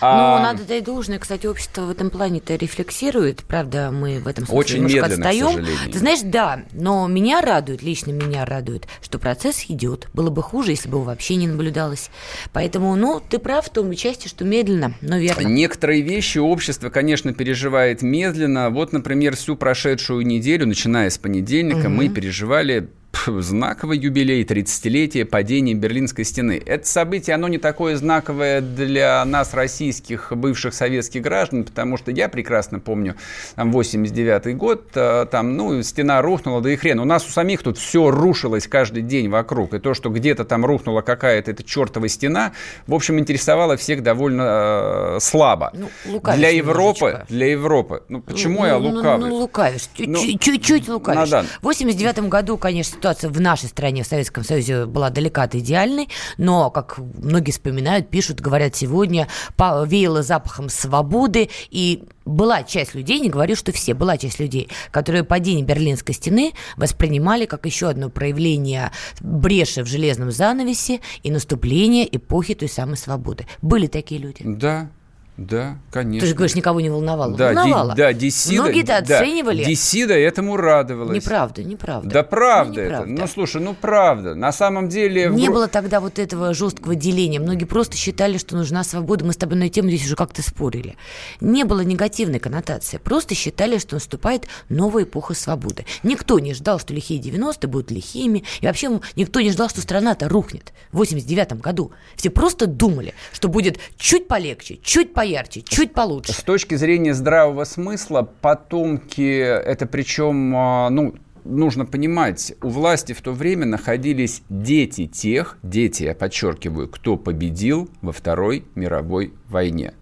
[0.00, 0.38] А...
[0.38, 4.58] Ну, надо дать должное, кстати, общество в этом плане-то рефлексирует, правда, мы в этом смысле
[4.58, 5.92] Очень немножко медленно, отстаем.
[5.92, 10.08] Ты знаешь, да, но меня радует, лично меня радует, что процесс идет.
[10.14, 12.10] Было бы хуже, если бы его вообще не наблюдалось.
[12.52, 15.46] Поэтому, ну, ты прав в том части, что медленно, но верно.
[15.46, 18.70] Некоторые вещи общество, конечно, переживает медленно.
[18.70, 21.90] Вот, например, всю прошедшую неделю, начиная с понедельника, угу.
[21.90, 22.88] мы переживали
[23.26, 26.60] знаковый юбилей 30-летия падения Берлинской стены.
[26.64, 32.28] Это событие, оно не такое знаковое для нас, российских бывших советских граждан, потому что я
[32.28, 33.16] прекрасно помню,
[33.56, 37.00] там, 89 год, э, там, ну, стена рухнула, да и хрен.
[37.00, 39.74] У нас у самих тут все рушилось каждый день вокруг.
[39.74, 42.52] И то, что где-то там рухнула какая-то эта чертова стена,
[42.86, 45.72] в общем, интересовало всех довольно э, слабо.
[45.74, 47.26] Ну, для Европы, немножечко.
[47.28, 48.02] для Европы.
[48.08, 49.26] Ну, почему ну, я лукавлю?
[49.26, 49.88] Ну, ну лукавишь.
[49.98, 51.46] Ну, Чуть-чуть лукавишь.
[51.60, 56.10] В 89 году, конечно, ситуация в нашей стране, в Советском Союзе, была далека от идеальной,
[56.36, 59.26] но, как многие вспоминают, пишут, говорят сегодня,
[59.58, 65.24] веяло запахом свободы, и была часть людей, не говорю, что все, была часть людей, которые
[65.24, 72.54] падение Берлинской стены воспринимали как еще одно проявление бреши в железном занавесе и наступление эпохи
[72.54, 73.46] той самой свободы.
[73.62, 74.42] Были такие люди?
[74.44, 74.90] Да,
[75.40, 76.20] да, конечно.
[76.20, 77.34] Ты же говоришь, никого не волновало.
[77.34, 77.94] Да, волновало.
[77.94, 79.64] Ди, да, Десида, Многие-то да, оценивали.
[79.64, 81.16] Десида этому радовалась.
[81.16, 82.10] Неправда, неправда.
[82.10, 83.04] Да правда ну, это.
[83.06, 84.34] Ну, слушай, ну правда.
[84.34, 85.30] На самом деле...
[85.30, 85.52] Не в...
[85.52, 87.40] было тогда вот этого жесткого деления.
[87.40, 89.24] Многие просто считали, что нужна свобода.
[89.24, 90.96] Мы с тобой на эту тему здесь уже как-то спорили.
[91.40, 92.98] Не было негативной коннотации.
[92.98, 95.86] Просто считали, что наступает новая эпоха свободы.
[96.02, 98.44] Никто не ждал, что лихие 90-е будут лихими.
[98.60, 101.92] И вообще никто не ждал, что страна-то рухнет в 89 году.
[102.14, 106.32] Все просто думали, что будет чуть полегче, чуть поярче поярче, чуть получше.
[106.32, 111.14] С точки зрения здравого смысла, потомки, это причем, а, ну,
[111.44, 117.88] нужно понимать, у власти в то время находились дети тех, дети, я подчеркиваю, кто победил
[118.02, 119.94] во Второй мировой войне.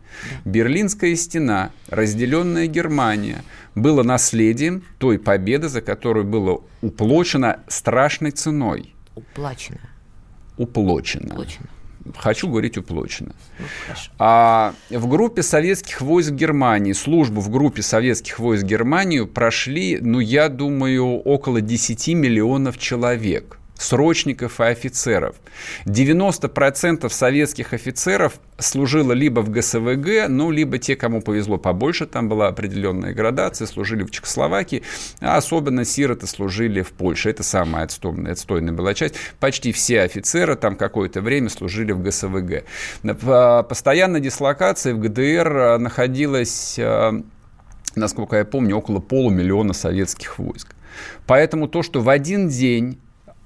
[0.45, 8.95] Берлинская стена, разделенная Германия, было наследием той победы, за которую было уплочено страшной ценой.
[9.15, 9.81] Уплачено.
[10.57, 11.35] Уплочено.
[11.35, 11.69] Уплочено
[12.17, 13.35] хочу говорить уплочено.
[13.59, 13.65] Ну,
[14.19, 20.49] а в группе советских войск Германии, службу в группе советских войск Германии прошли, ну, я
[20.49, 25.37] думаю, около 10 миллионов человек срочников и офицеров.
[25.87, 32.49] 90% советских офицеров служило либо в ГСВГ, ну, либо те, кому повезло побольше, там была
[32.49, 34.83] определенная градация, служили в Чехословакии,
[35.21, 37.31] а особенно сироты служили в Польше.
[37.31, 39.15] Это самая отстойная, отстойная была часть.
[39.39, 42.65] Почти все офицеры там какое-то время служили в ГСВГ.
[43.69, 47.13] Постоянная дислокация в ГДР а, находилась, а,
[47.95, 50.75] насколько я помню, около полумиллиона советских войск.
[51.27, 52.99] Поэтому то, что в один день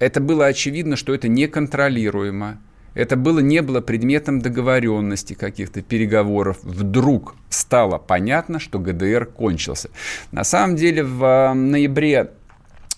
[0.03, 2.59] это было очевидно, что это неконтролируемо.
[2.95, 6.59] Это было, не было предметом договоренности каких-то переговоров.
[6.62, 9.91] Вдруг стало понятно, что ГДР кончился.
[10.33, 12.33] На самом деле в ноябре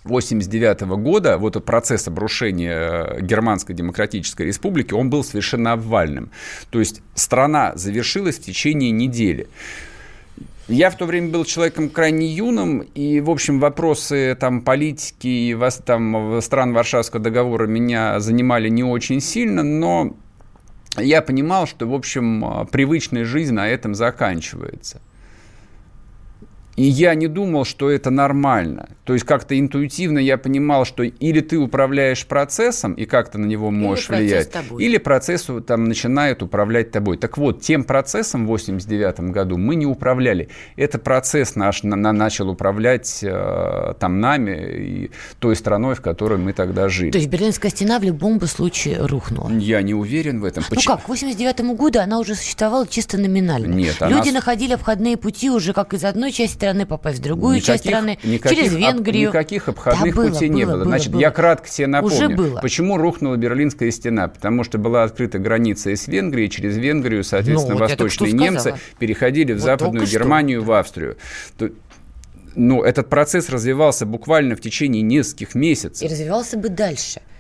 [0.04, 6.30] 1989 года вот процесс обрушения э, Германской Демократической Республики, он был совершенно обвальным.
[6.70, 9.48] То есть страна завершилась в течение недели.
[10.68, 15.54] Я в то время был человеком крайне юным, и, в общем, вопросы там, политики и
[15.54, 20.16] вас, там, стран Варшавского договора меня занимали не очень сильно, но
[20.96, 25.02] я понимал, что, в общем, привычная жизнь на этом заканчивается.
[26.76, 28.88] И я не думал, что это нормально.
[29.04, 33.70] То есть как-то интуитивно я понимал, что или ты управляешь процессом и как-то на него
[33.70, 34.82] можешь или влиять, тобой.
[34.82, 37.16] или процесс там начинает управлять тобой.
[37.16, 40.48] Так вот, тем процессом в 89 году мы не управляли.
[40.76, 46.38] Это процесс наш на, на, начал управлять э, там нами и той страной, в которой
[46.38, 47.10] мы тогда жили.
[47.10, 49.50] То есть Берлинская стена в любом бы случае рухнула?
[49.50, 50.64] Я не уверен в этом.
[50.68, 50.96] Ну Почему?
[50.96, 53.66] как, к 89 году она уже существовала чисто номинально.
[53.66, 54.38] Нет, Люди она...
[54.38, 58.18] находили обходные пути уже как из одной части страны попасть в другую никаких, часть страны,
[58.24, 59.28] никаких, через Венгрию.
[59.28, 60.72] Об, никаких обходных да, было, путей было, не было.
[60.72, 61.20] было Значит, было.
[61.20, 62.16] я кратко себе напомню.
[62.16, 62.60] Уже было.
[62.60, 64.28] Почему рухнула Берлинская стена?
[64.28, 69.52] Потому что была открыта граница из Венгрии, через Венгрию, соответственно, ну, вот восточные немцы переходили
[69.52, 70.68] в вот Западную Германию, что.
[70.68, 71.16] в Австрию.
[72.56, 76.08] Ну, этот процесс развивался буквально в течение нескольких месяцев.
[76.08, 77.20] И развивался бы дальше–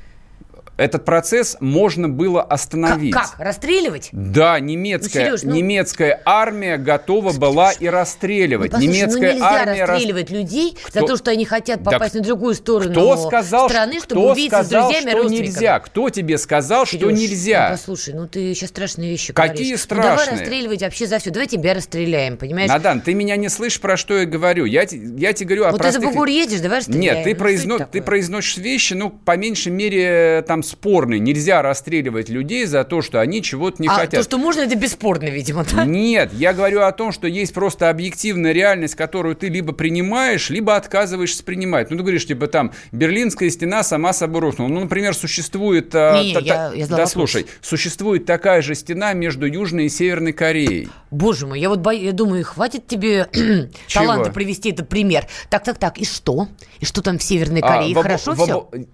[0.76, 3.12] этот процесс можно было остановить.
[3.12, 3.30] Как?
[3.32, 3.40] как?
[3.40, 4.08] Расстреливать?
[4.12, 5.54] Да, немецкая, ну, Сереж, ну...
[5.54, 8.72] немецкая армия готова была и расстреливать.
[8.72, 10.38] Ну, послушай, ну немецкая ну нельзя армия расстреливать рас...
[10.38, 11.00] людей кто...
[11.00, 14.32] за то, что они хотят попасть да на другую сторону кто сказал, страны, чтобы кто
[14.32, 15.80] увидеться сказал, с друзьями что нельзя?
[15.80, 17.68] Кто тебе сказал, Сереж, что нельзя?
[17.70, 19.80] Ну, послушай, ну ты сейчас страшные вещи Какие говоришь.
[19.80, 20.10] страшные?
[20.10, 21.30] Ну, давай расстреливать вообще за все.
[21.30, 22.68] Давай тебя расстреляем, понимаешь?
[22.68, 24.64] Надан, ты меня не слышишь, про что я говорю.
[24.64, 26.00] Я, я тебе говорю о вот простых...
[26.00, 27.16] ты за бугур едешь, давай расстреляем.
[27.16, 27.78] Нет, ты, ну, произно...
[27.90, 31.20] ты произносишь вещи, ну, по меньшей мере, там, спорные.
[31.20, 34.20] Нельзя расстреливать людей за то, что они чего-то не а хотят.
[34.20, 35.84] то, что можно, это бесспорно, видимо, да?
[35.84, 40.76] Нет, я говорю о том, что есть просто объективная реальность, которую ты либо принимаешь, либо
[40.76, 41.90] отказываешься принимать.
[41.90, 44.68] Ну, ты говоришь, типа, там, Берлинская стена сама собой рухнула.
[44.68, 45.94] Ну, например, существует...
[45.94, 50.32] А, не, не, я, я да, слушай, существует такая же стена между Южной и Северной
[50.32, 50.88] Кореей.
[51.10, 53.28] Боже мой, я вот боюсь, я думаю, хватит тебе
[53.92, 55.26] таланта привести этот пример.
[55.48, 56.48] Так, так, так, и что?
[56.80, 57.96] И что там в Северной а, Корее?
[57.96, 58.68] А, Хорошо в, все?
[58.72, 58.86] В,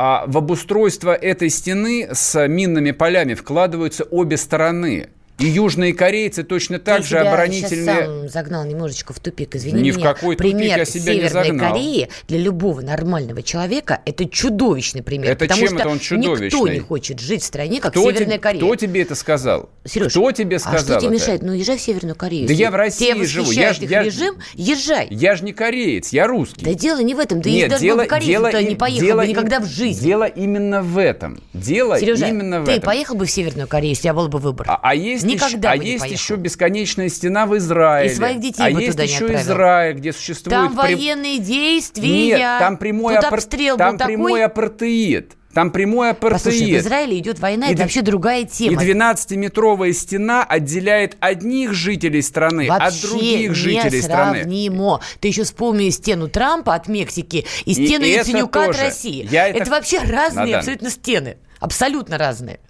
[0.00, 5.10] в обустройство этой стены с минными полями вкладываются обе стороны.
[5.40, 8.04] И южные корейцы точно так Ты же оборонительные...
[8.04, 9.98] сам загнал немножечко в тупик, извини Ни меня.
[9.98, 11.72] в какой пример тупик я себя Северной не загнал.
[11.72, 15.30] Кореи для любого нормального человека это чудовищный пример.
[15.30, 16.46] Это потому чем что это он чудовищный?
[16.46, 18.62] никто не хочет жить в стране, как кто Северная Корея.
[18.62, 19.70] Кто тебе это сказал?
[19.86, 21.14] Сереж, кто тебе сказал а что тебе это?
[21.14, 21.42] мешает?
[21.42, 22.46] Ну, езжай в Северную Корею.
[22.46, 23.50] Да я в России Тебя живу.
[23.50, 25.08] Я, их я, режим, езжай.
[25.10, 26.66] Я же не кореец, я русский.
[26.66, 27.40] Да дело не в этом.
[27.40, 30.04] Да Нет, если даже дело, бы дело, туда не поехал дело, бы никогда в жизни.
[30.04, 31.40] Дело именно в этом.
[31.54, 32.84] Дело Сережа, именно в ты этом.
[32.84, 34.66] поехал бы в Северную Корею, если у тебя был бы выбор?
[34.68, 36.20] А, а есть, Никогда еще, а не есть поехал.
[36.22, 38.12] еще бесконечная стена в Израиле.
[38.12, 39.42] И своих детей а бы есть туда не еще отправил.
[39.44, 40.50] Израиль, где существует...
[40.58, 42.08] Там при- военные действия.
[42.26, 44.44] Нет, там прямой, Тут апар- там был прямой такой.
[44.44, 45.32] апартеид.
[45.52, 46.44] Там прямой апартеид.
[46.44, 48.80] Послушай, в Израиле идет война, И это вообще другая И тема.
[48.80, 54.36] 12-метровая стена отделяет одних жителей страны от Вообще других жителей страны.
[54.38, 55.00] несравнимо.
[55.18, 58.78] Ты еще вспомни стену Трампа от Мексики и стену это Яценюка от.
[58.78, 59.26] России.
[59.28, 60.58] Я это- вообще разные Надан.
[60.60, 61.36] абсолютно стены.
[61.58, 62.60] Абсолютно разные.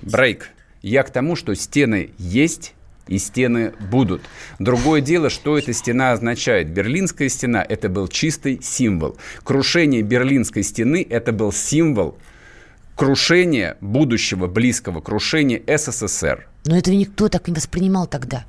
[0.00, 0.48] Брейк.
[0.82, 2.74] Я к тому, что стены есть,
[3.06, 4.22] и стены будут.
[4.58, 6.70] Другое дело, что эта стена означает.
[6.70, 9.16] Берлинская стена– это был чистый символ.
[9.42, 12.16] Крушение Берлинской стены– это был символ
[12.94, 16.46] крушения, будущего близкого крушения СССР.
[16.66, 18.44] Но этого никто так не воспринимал тогда.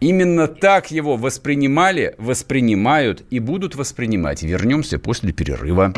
[0.00, 4.42] Именно так его воспринимали, воспринимают и будут воспринимать.
[4.42, 5.92] Вернемся после перерыва.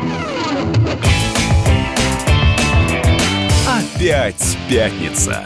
[3.65, 5.45] Опять пятница.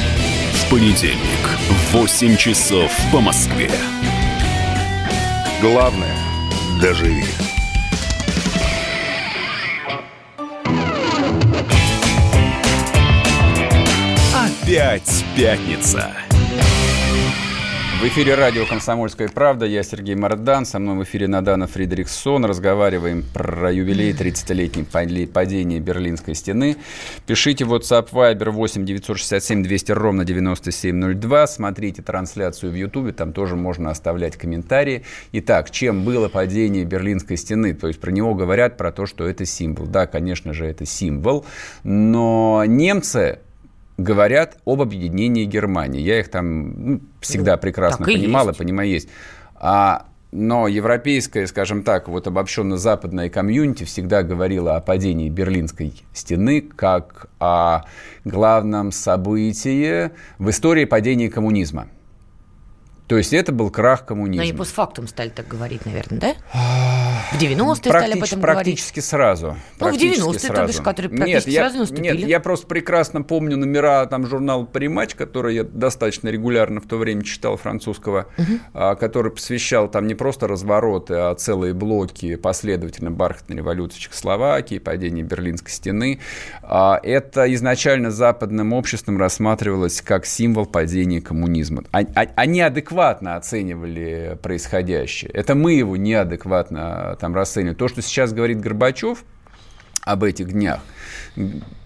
[0.71, 3.69] Понедельник в 8 часов по Москве.
[5.59, 6.15] Главное–
[6.81, 7.25] доживи.
[14.33, 16.15] Опять пятница.
[18.01, 19.67] В эфире радио «Комсомольская правда».
[19.67, 20.65] Я Сергей Мардан.
[20.65, 22.43] Со мной в эфире Надана Фридрихсон.
[22.45, 26.77] Разговариваем про юбилей 30-летней падения Берлинской стены.
[27.27, 31.45] Пишите в WhatsApp Viber 8 967 200 ровно 9702.
[31.45, 33.15] Смотрите трансляцию в YouTube.
[33.15, 35.05] Там тоже можно оставлять комментарии.
[35.33, 37.75] Итак, чем было падение Берлинской стены?
[37.75, 39.85] То есть про него говорят, про то, что это символ.
[39.85, 41.45] Да, конечно же, это символ.
[41.83, 43.37] Но немцы
[43.97, 46.01] говорят об объединении Германии.
[46.01, 48.59] Я их там ну, всегда прекрасно так и понимал есть.
[48.59, 49.09] и понимаю есть.
[49.55, 57.27] А, но европейское, скажем так, вот обобщенно-западное комьюнити всегда говорило о падении Берлинской стены как
[57.39, 57.83] о
[58.23, 61.87] главном событии в истории падения коммунизма.
[63.07, 64.57] То есть это был крах Но они коммунизма.
[64.59, 66.35] постфактум стали так говорить, наверное, да?
[67.31, 69.47] В 90-е стали об этом практически сразу.
[69.47, 72.17] Ну, в Практически 90-е, то бишь, которые нет, практически я, сразу наступили.
[72.17, 76.97] Нет, я просто прекрасно помню номера там журнала «Париматч», который я достаточно регулярно в то
[76.97, 78.27] время читал французского,
[78.73, 85.23] а, который посвящал там не просто развороты, а целые блоки последовательно бархатной революции Чехословакии, падение
[85.23, 86.19] Берлинской стены.
[86.63, 91.83] А, это изначально западным обществом рассматривалось как символ падения коммунизма.
[91.91, 95.31] А- а- Они адекватно оценивали происходящее.
[95.33, 97.75] Это мы его неадекватно там расцениваем.
[97.75, 99.23] То, что сейчас говорит Горбачев
[100.03, 100.81] об этих днях,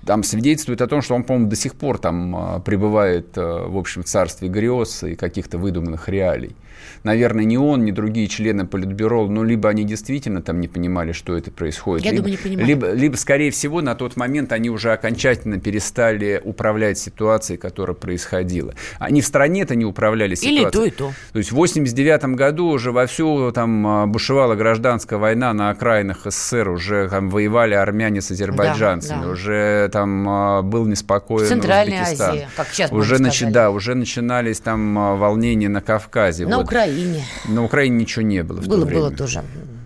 [0.06, 3.78] там свидетельствует о том, что он, по-моему, до сих пор там а, пребывает, а, в
[3.78, 6.56] общем, в царстве грез и каких-то выдуманных реалий.
[7.04, 11.38] Наверное, ни он, ни другие члены Политбюро, ну, либо они действительно там не понимали, что
[11.38, 12.06] это происходит.
[12.06, 12.68] Я либо, думаю, не понимали.
[12.68, 18.74] Либо, либо, скорее всего, на тот момент они уже окончательно перестали управлять ситуацией, которая происходила.
[19.00, 20.64] Они в стране-то не управляли ситуацией.
[20.64, 21.14] Или то, и то.
[21.32, 26.70] То есть в 89 году уже вовсю там а, бушевала гражданская война на окраинах СССР,
[26.70, 29.32] уже там воевали армяне с азербайджанцами, Да, да.
[29.32, 32.30] уже там а, был неспокоен В Центральной Узбекистан.
[32.32, 33.50] Азии, как сейчас уже начи-.
[33.50, 36.46] Да, уже начинались там а, волнения на Кавказе.
[36.46, 36.66] На Вот.
[36.66, 37.24] Украине.
[37.48, 39.02] На Украине ничего не было то Было, время.
[39.04, 39.42] было тоже.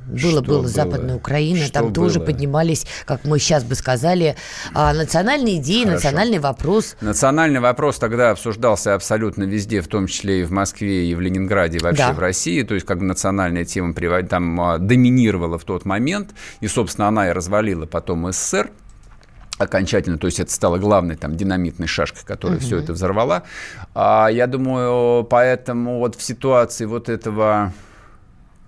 [0.07, 0.67] Было, Что было, было?
[0.67, 2.25] Западная Украина, Что там тоже было?
[2.25, 4.35] поднимались, как мы сейчас бы сказали,
[4.73, 5.93] а, национальные идеи, Хорошо.
[5.97, 6.95] национальный вопрос.
[7.01, 11.77] Национальный вопрос тогда обсуждался абсолютно везде, в том числе и в Москве, и в Ленинграде,
[11.77, 12.13] и вообще Да.
[12.13, 12.63] в России.
[12.63, 13.93] То есть как бы национальная тема
[14.27, 16.31] там доминировала в тот момент,
[16.61, 18.71] и, собственно, она и развалила потом СССР
[19.59, 23.43] окончательно, то есть это стало главной там динамитной шашкой, которая все это взорвала.
[23.93, 27.73] А, я думаю, поэтому вот в ситуации вот этого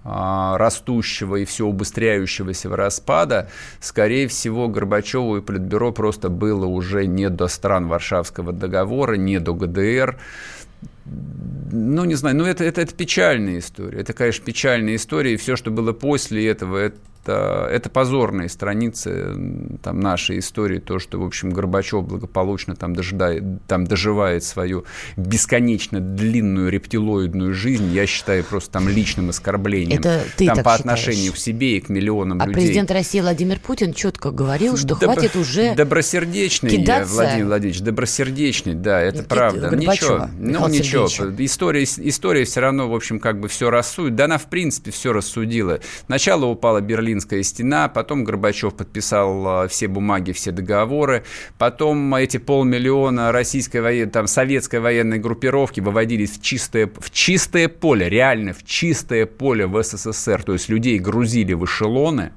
[0.04, 7.30] а, растущего и все убыстряющегося распада, скорее всего, Горбачеву и Политбюро просто было уже не
[7.30, 10.20] до стран Варшавского договора, не до ГДР.
[11.72, 14.00] Ну, не знаю, ну это, это, это печальная история.
[14.00, 19.36] Это, конечно, печальная история, и все, что было после этого, это это, позорные страницы
[19.84, 24.86] там, нашей истории, то, что, в общем, Горбачев благополучно там, дожидает, там доживает свою
[25.18, 30.00] бесконечно длинную рептилоидную жизнь, я считаю просто там личным оскорблением.
[30.00, 31.00] Это ты там, так по считаешь?
[31.00, 32.62] отношению к себе и к миллионам а людей.
[32.62, 35.14] А президент России Владимир Путин четко говорил, что Добро...
[35.14, 37.14] хватит уже Добросердечный кидаться...
[37.14, 39.76] Владимир Владимирович, добросердечный, да, это Г- правда.
[39.76, 41.08] Ничего, ну ничего,
[41.38, 44.16] история, история все равно, в общем, как бы все рассудит.
[44.16, 45.80] Да она, в принципе, все рассудила.
[46.06, 51.26] Сначала упала Берлин Берлинская стена, потом Горбачев подписал а, все бумаги, все договоры,
[51.58, 58.08] потом эти полмиллиона российской военной, там, советской военной группировки выводились в чистое, в чистое поле,
[58.08, 62.32] реально в чистое поле в СССР, то есть людей грузили в эшелоны,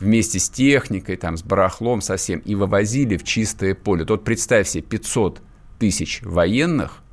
[0.00, 4.04] вместе с техникой, там, с барахлом совсем, и вывозили в чистое поле.
[4.04, 5.42] Тот, представь себе, 500
[5.78, 7.02] тысяч военных–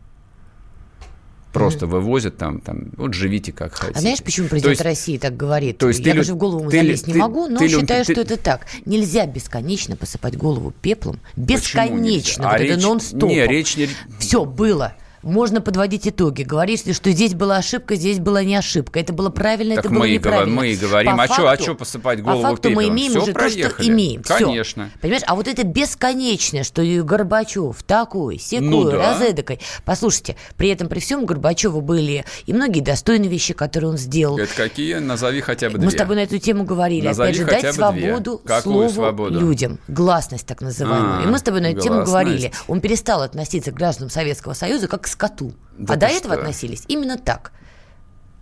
[1.58, 1.90] Просто mm-hmm.
[1.90, 3.98] вывозят там, там, вот живите как хотите.
[3.98, 5.78] А знаешь, почему президент есть, России так говорит?
[5.78, 8.06] То есть Я ты, даже в голову ты, залезть ты, не могу, но ты, считаю,
[8.06, 8.68] ты, что это так.
[8.86, 11.20] Нельзя бесконечно посыпать голову пеплом.
[11.36, 12.46] Бесконечно.
[12.46, 13.30] Вот а речь, это нон-стоп.
[13.30, 13.90] Не, речь не...
[14.20, 16.44] Все, было можно подводить итоги.
[16.44, 19.00] Говоришь, что здесь была ошибка, здесь была не ошибка.
[19.00, 20.54] Это было правильно, так это было неправильно.
[20.54, 23.22] мы и говорим, по а что а что посыпать голову По факту мы имеем Все
[23.24, 23.64] уже проехали.
[23.64, 24.24] то, что имеем.
[24.24, 24.90] Конечно.
[24.90, 25.00] Все.
[25.00, 29.14] Понимаешь, а вот это бесконечное, что и Горбачев такой, секой, ну, да.
[29.14, 29.60] разэдакой.
[29.86, 34.38] Послушайте, при этом, при всем Горбачеву были и многие достойные вещи, которые он сделал.
[34.38, 34.96] Это какие?
[34.96, 35.86] Назови хотя бы две.
[35.86, 37.08] Мы с тобой на эту тему говорили.
[37.08, 38.62] Назови Опять же, дать свободу две.
[38.62, 39.40] Слову свободу?
[39.40, 39.80] людям.
[39.88, 41.20] Гласность так называемую.
[41.20, 42.12] А, и мы с тобой на эту тему гласность.
[42.12, 42.52] говорили.
[42.68, 45.54] Он перестал относиться к гражданам Советского Союза как к скоту.
[45.78, 46.42] Да а до этого что?
[46.42, 47.54] относились именно так.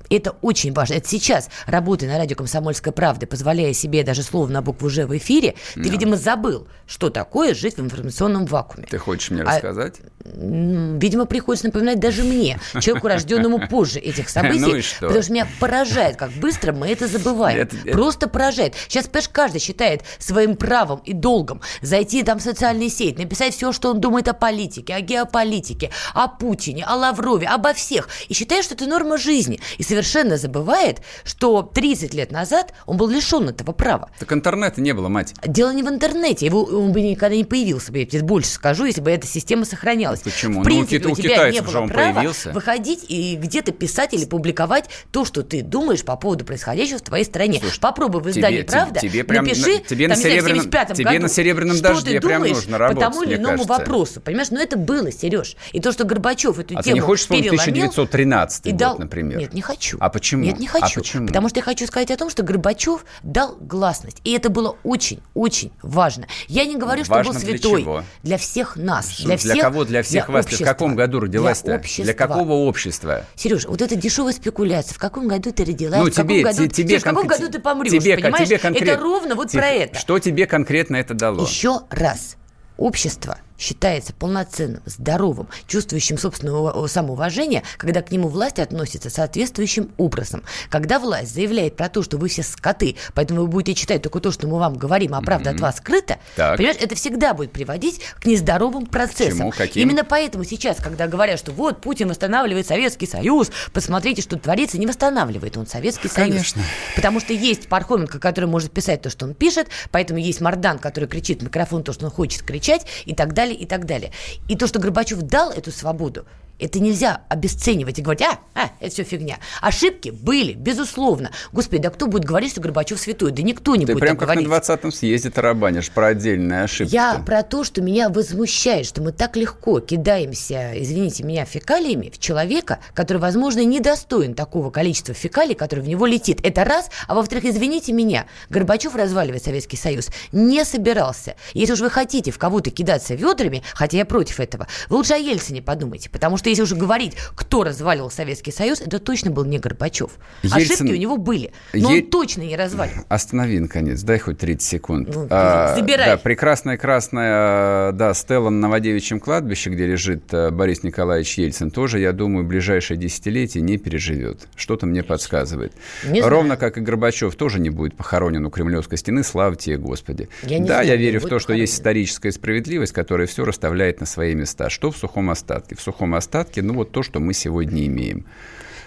[0.10, 0.96] Это очень важно.
[0.96, 5.18] Это сейчас, работая на радио «Комсомольская правда», позволяя себе даже слово на букву «Ж» в
[5.18, 5.90] эфире, ты, Да.
[5.90, 8.88] видимо, забыл, что такое жить в информационном вакууме.
[8.90, 9.96] Ты хочешь мне А- рассказать?
[10.24, 15.08] Видимо, приходится напоминать даже мне, человеку, рожденному позже этих событий, Ну что?
[15.08, 17.60] потому что меня поражает, как быстро мы это забываем.
[17.60, 18.74] Это- это- Просто поражает.
[18.88, 23.72] Сейчас, понимаешь, каждый считает своим правом и долгом зайти там в социальные сети, написать все,
[23.72, 28.10] что он думает о политике, о геополитике, о Путине, о Лаврове, обо всех.
[28.28, 29.60] И считает, что это норма жизни.
[29.78, 34.10] И совершенно забывает, что 30 лет назад он был лишен этого права.
[34.20, 35.34] Так интернета не было, мать.
[35.46, 38.86] Дело не в интернете, его, он бы никогда не появился бы, я тебе больше скажу,
[38.86, 40.20] если бы эта система сохранялась.
[40.22, 40.56] Почему?
[40.56, 42.52] В Ну, у принципе, кита- у у тебя не было он права появился.
[42.52, 47.24] выходить и где-то писать или публиковать то, что ты думаешь по поводу происходящего в твоей
[47.26, 47.60] стране.
[47.62, 50.64] Слушай, Попробуй в издании тебе- «Правда», тебе прям напиши, на- тебе там, на знаю, серебряном-
[50.66, 53.36] 75-м тебе году, на серебряном что дожде ты прям думаешь нужно по работать, тому или
[53.36, 53.68] иному кажется.
[53.70, 54.22] вопросу.
[54.22, 55.56] Понимаешь, но это было, Сереж.
[55.72, 58.80] И то, что Горбачев эту А ты тему не хочешь вспомнить переломил, 1913 и год,
[58.80, 58.98] дал...
[59.00, 59.40] например?
[59.40, 59.85] Нет, не хочу.
[60.00, 60.44] А почему?
[60.44, 60.86] Нет, не хочу.
[60.86, 61.28] А почему?
[61.28, 64.18] Потому что я хочу сказать о том, что Горбачев дал гласность.
[64.24, 66.28] И это было очень-очень важно.
[66.48, 67.82] Я не говорю, что Важно был для святой.
[67.82, 68.04] чего?
[68.24, 69.10] Для всех нас.
[69.12, 69.86] Что, Для, для всех, кого?
[69.86, 70.46] Для всех вас?
[70.46, 70.66] Ты в общества.
[70.66, 71.66] каком году родилась-то?
[71.68, 72.04] Для общества.
[72.06, 73.26] Для какого общества?
[73.36, 74.94] Сереж, вот это дешевая спекуляция.
[74.96, 76.00] В каком году ты родилась?
[76.00, 77.92] Ну, в каком тебе- году, те- тебе Сереж, в каком году ты помрешь?
[77.92, 78.48] тебе- понимаешь?
[78.48, 80.00] тебе конкрет- Это ровно вот Тебе- про это.
[80.00, 81.44] Что тебе конкретно это дало?
[81.46, 82.36] Еще раз.
[82.78, 90.44] Общество считается полноценным, здоровым, чувствующим собственное ува- самоуважение, когда к нему власть относится соответствующим образом.
[90.70, 94.32] Когда власть заявляет про то, что вы все скоты, поэтому вы будете читать только то,
[94.32, 96.58] что мы вам говорим, а правда от вас скрыта, Так.
[96.58, 99.38] понимаешь, это всегда будет приводить к нездоровым процессам.
[99.38, 99.52] чему?
[99.52, 99.84] Каким?
[99.84, 104.88] Именно поэтому сейчас, когда говорят, что вот Путин восстанавливает Советский Союз, посмотрите, что творится, не
[104.88, 106.32] восстанавливает он Советский Союз.
[106.36, 106.62] Конечно.
[106.96, 111.08] Потому что есть Пархоменко, который может писать то, что он пишет, поэтому есть Мардан, который
[111.08, 114.12] кричит в микрофон то, что он хочет кричать, и так далее, и так далее.
[114.48, 116.26] И то, что Горбачев дал эту свободу,
[116.60, 119.38] это нельзя обесценивать и говорить, а, а, это все фигня.
[119.62, 121.32] Ошибки были, безусловно.
[121.52, 123.32] Господи, да кто будет говорить, что Горбачев святой?
[123.32, 124.48] Да никто не Ты будет прям как говорить.
[124.48, 126.94] на 20-м съезде тарабанишь про отдельные ошибки.
[126.94, 132.20] Я про то, что меня возмущает, что мы так легко кидаемся, извините меня, фекалиями в
[132.20, 136.40] человека, который, возможно, недостоин такого количества фекалий, которое в него летит.
[136.44, 136.90] Это раз.
[137.08, 141.36] А во-вторых, извините меня, Горбачев разваливать Советский Союз не собирался.
[141.54, 145.18] Если уж вы хотите в кого-то кидаться ведрами, хотя я против этого, вы лучше о
[145.18, 146.10] Ельцине подумайте.
[146.10, 150.12] Потому что если уже говорить, кто разваливал Советский Союз, это точно был не Горбачев.
[150.44, 153.04] Ельцин- Ошибки у него были, но Е- он точно не разваливал.
[153.10, 155.10] Останови, наконец, дай хоть 30 секунд.
[155.14, 156.06] Ну, А, забирай.
[156.08, 162.00] Да, прекрасная красная, да, стела на Новодевичьем кладбище, где лежит э, Борис Николаевич Ельцин, тоже,
[162.00, 164.48] я думаю, ближайшее десятилетие не переживет.
[164.56, 165.74] Что-то мне подсказывает.
[166.04, 166.30] Не знаю.
[166.30, 170.30] Ровно как и Горбачев тоже не будет похоронен у Кремлевской стены, слава тебе, Господи.
[170.44, 172.04] Я да, знаю, я верю в то, что есть похоронен.
[172.04, 174.70] историческая справедливость, которая все расставляет на свои места.
[174.70, 175.76] Что в сухом остатке?
[175.76, 178.26] В сухом остатке, ну вот то, что мы сегодня имеем.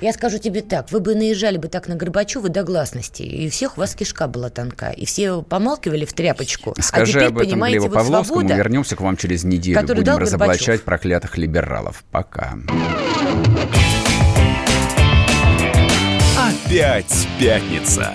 [0.01, 3.77] Я скажу тебе так, вы бы наезжали бы так на Горбачева до гласности, и всех
[3.77, 6.73] у вас кишка была тонка, и все помалкивали в тряпочку.
[6.79, 9.81] А Скажи а теперь, об этом Глебу вот Павловскому, свобода, вернемся к вам через неделю,
[9.81, 10.85] будем разоблачать Горбачев.
[10.85, 12.05] проклятых либералов.
[12.13, 12.55] Пока.
[16.37, 18.15] Опять пятница.